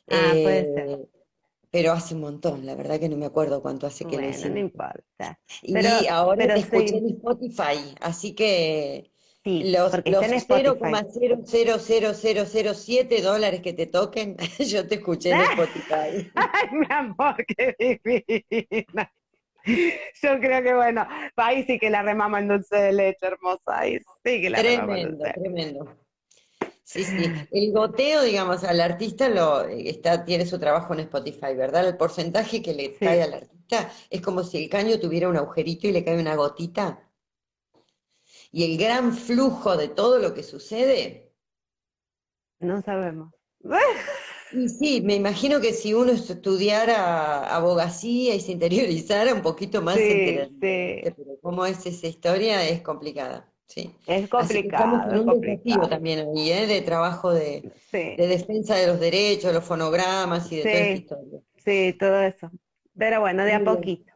[0.10, 1.00] Ah, puede ser.
[1.74, 4.30] Pero hace un montón, la verdad que no me acuerdo cuánto hace que lo Bueno,
[4.30, 4.54] hicimos.
[4.54, 5.40] no importa.
[5.64, 5.76] Y
[6.08, 9.12] ahora pero te escuché sí, en Spotify, así que
[9.44, 10.92] sí, los, los está en Spotify.
[11.12, 16.32] 0,0000007 dólares que te toquen, yo te escuché en Spotify.
[16.36, 19.12] Ay, mi amor, qué divina.
[20.22, 21.08] Yo creo que bueno,
[21.38, 23.80] ahí sí que la remama en dulce de leche, hermosa.
[23.80, 25.88] Ahí sí que la remama en Tremendo, tremendo.
[26.86, 27.34] Sí, sí.
[27.52, 31.88] El goteo, digamos, al artista lo está, tiene su trabajo en Spotify, ¿verdad?
[31.88, 32.98] El porcentaje que le Sí.
[33.00, 36.36] cae al artista es como si el caño tuviera un agujerito y le cae una
[36.36, 37.10] gotita.
[38.52, 41.34] Y el gran flujo de todo lo que sucede.
[42.60, 43.34] No sabemos.
[44.52, 49.98] Y sí, me imagino que si uno estudiara abogacía y se interiorizara un poquito más,
[49.98, 50.06] Sí,
[50.62, 51.02] sí.
[51.02, 53.96] Pero cómo es esa historia es complicada, sí.
[54.06, 56.68] Es Así que estamos complicado, en es un también ahí, ¿eh?
[56.68, 60.74] De trabajo de, Sí, de defensa de los derechos, de los fonogramas y de toda
[60.74, 61.40] esta sí, historia.
[61.58, 62.52] sí, todo eso.
[62.98, 64.12] Pero bueno, de a poquito.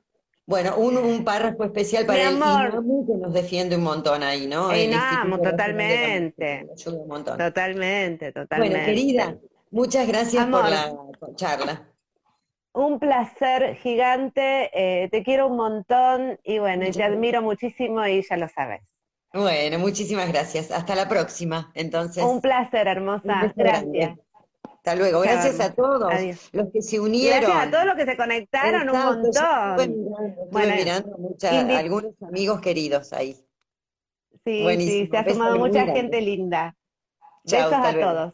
[0.46, 2.70] Bueno, un, un párrafo especial para el amor.
[2.70, 4.72] INAMU que nos defiende un montón ahí, ¿no?
[4.72, 6.66] El INAMU, totalmente.
[6.72, 7.38] Ayuda un montón.
[7.38, 8.86] Totalmente, Bueno, totalmente.
[8.86, 9.38] querida,
[9.72, 10.96] muchas gracias por la
[11.36, 11.90] charla.
[12.74, 18.22] Un placer gigante, eh, te quiero un montón y bueno, y te admiro muchísimo y
[18.22, 18.82] ya lo sabes.
[19.34, 20.72] Bueno, muchísimas gracias.
[20.72, 22.24] Hasta la próxima, entonces.
[22.24, 23.42] Un placer, Un hermosa.
[23.42, 24.18] beso Gracias.
[24.64, 25.20] Hasta luego.
[25.20, 26.50] Gracias a todos Adiós.
[26.54, 27.42] los que se unieron.
[27.52, 29.30] Gracias a todos los que se conectaron, un estuve montón.
[30.00, 33.36] mirando, estuve Bueno, mirando mucha- a algunos amigos queridos ahí.
[34.46, 36.74] Sí, Buenísimo, sí, se ha sumado mucha gente linda.
[37.46, 38.10] Chao, Besos a luego.
[38.14, 38.34] todos.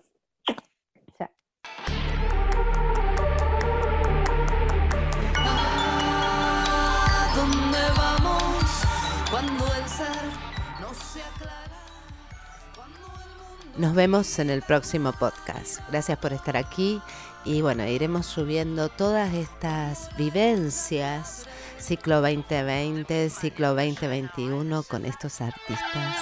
[13.78, 15.80] Nos vemos en el próximo podcast.
[15.90, 17.02] Gracias por estar aquí
[17.44, 21.46] y bueno, iremos subiendo todas estas vivencias,
[21.80, 26.18] ciclo 2020, ciclo 2021 con estos artistas.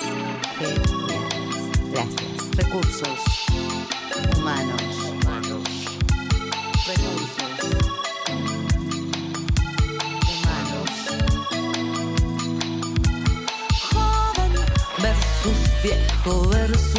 [1.92, 2.56] Gracias.
[2.56, 3.20] recursos
[4.38, 4.82] humanos.
[6.88, 7.64] Recursos
[10.26, 10.90] humanos.
[13.92, 14.54] Joven
[15.02, 16.91] versus viejo versus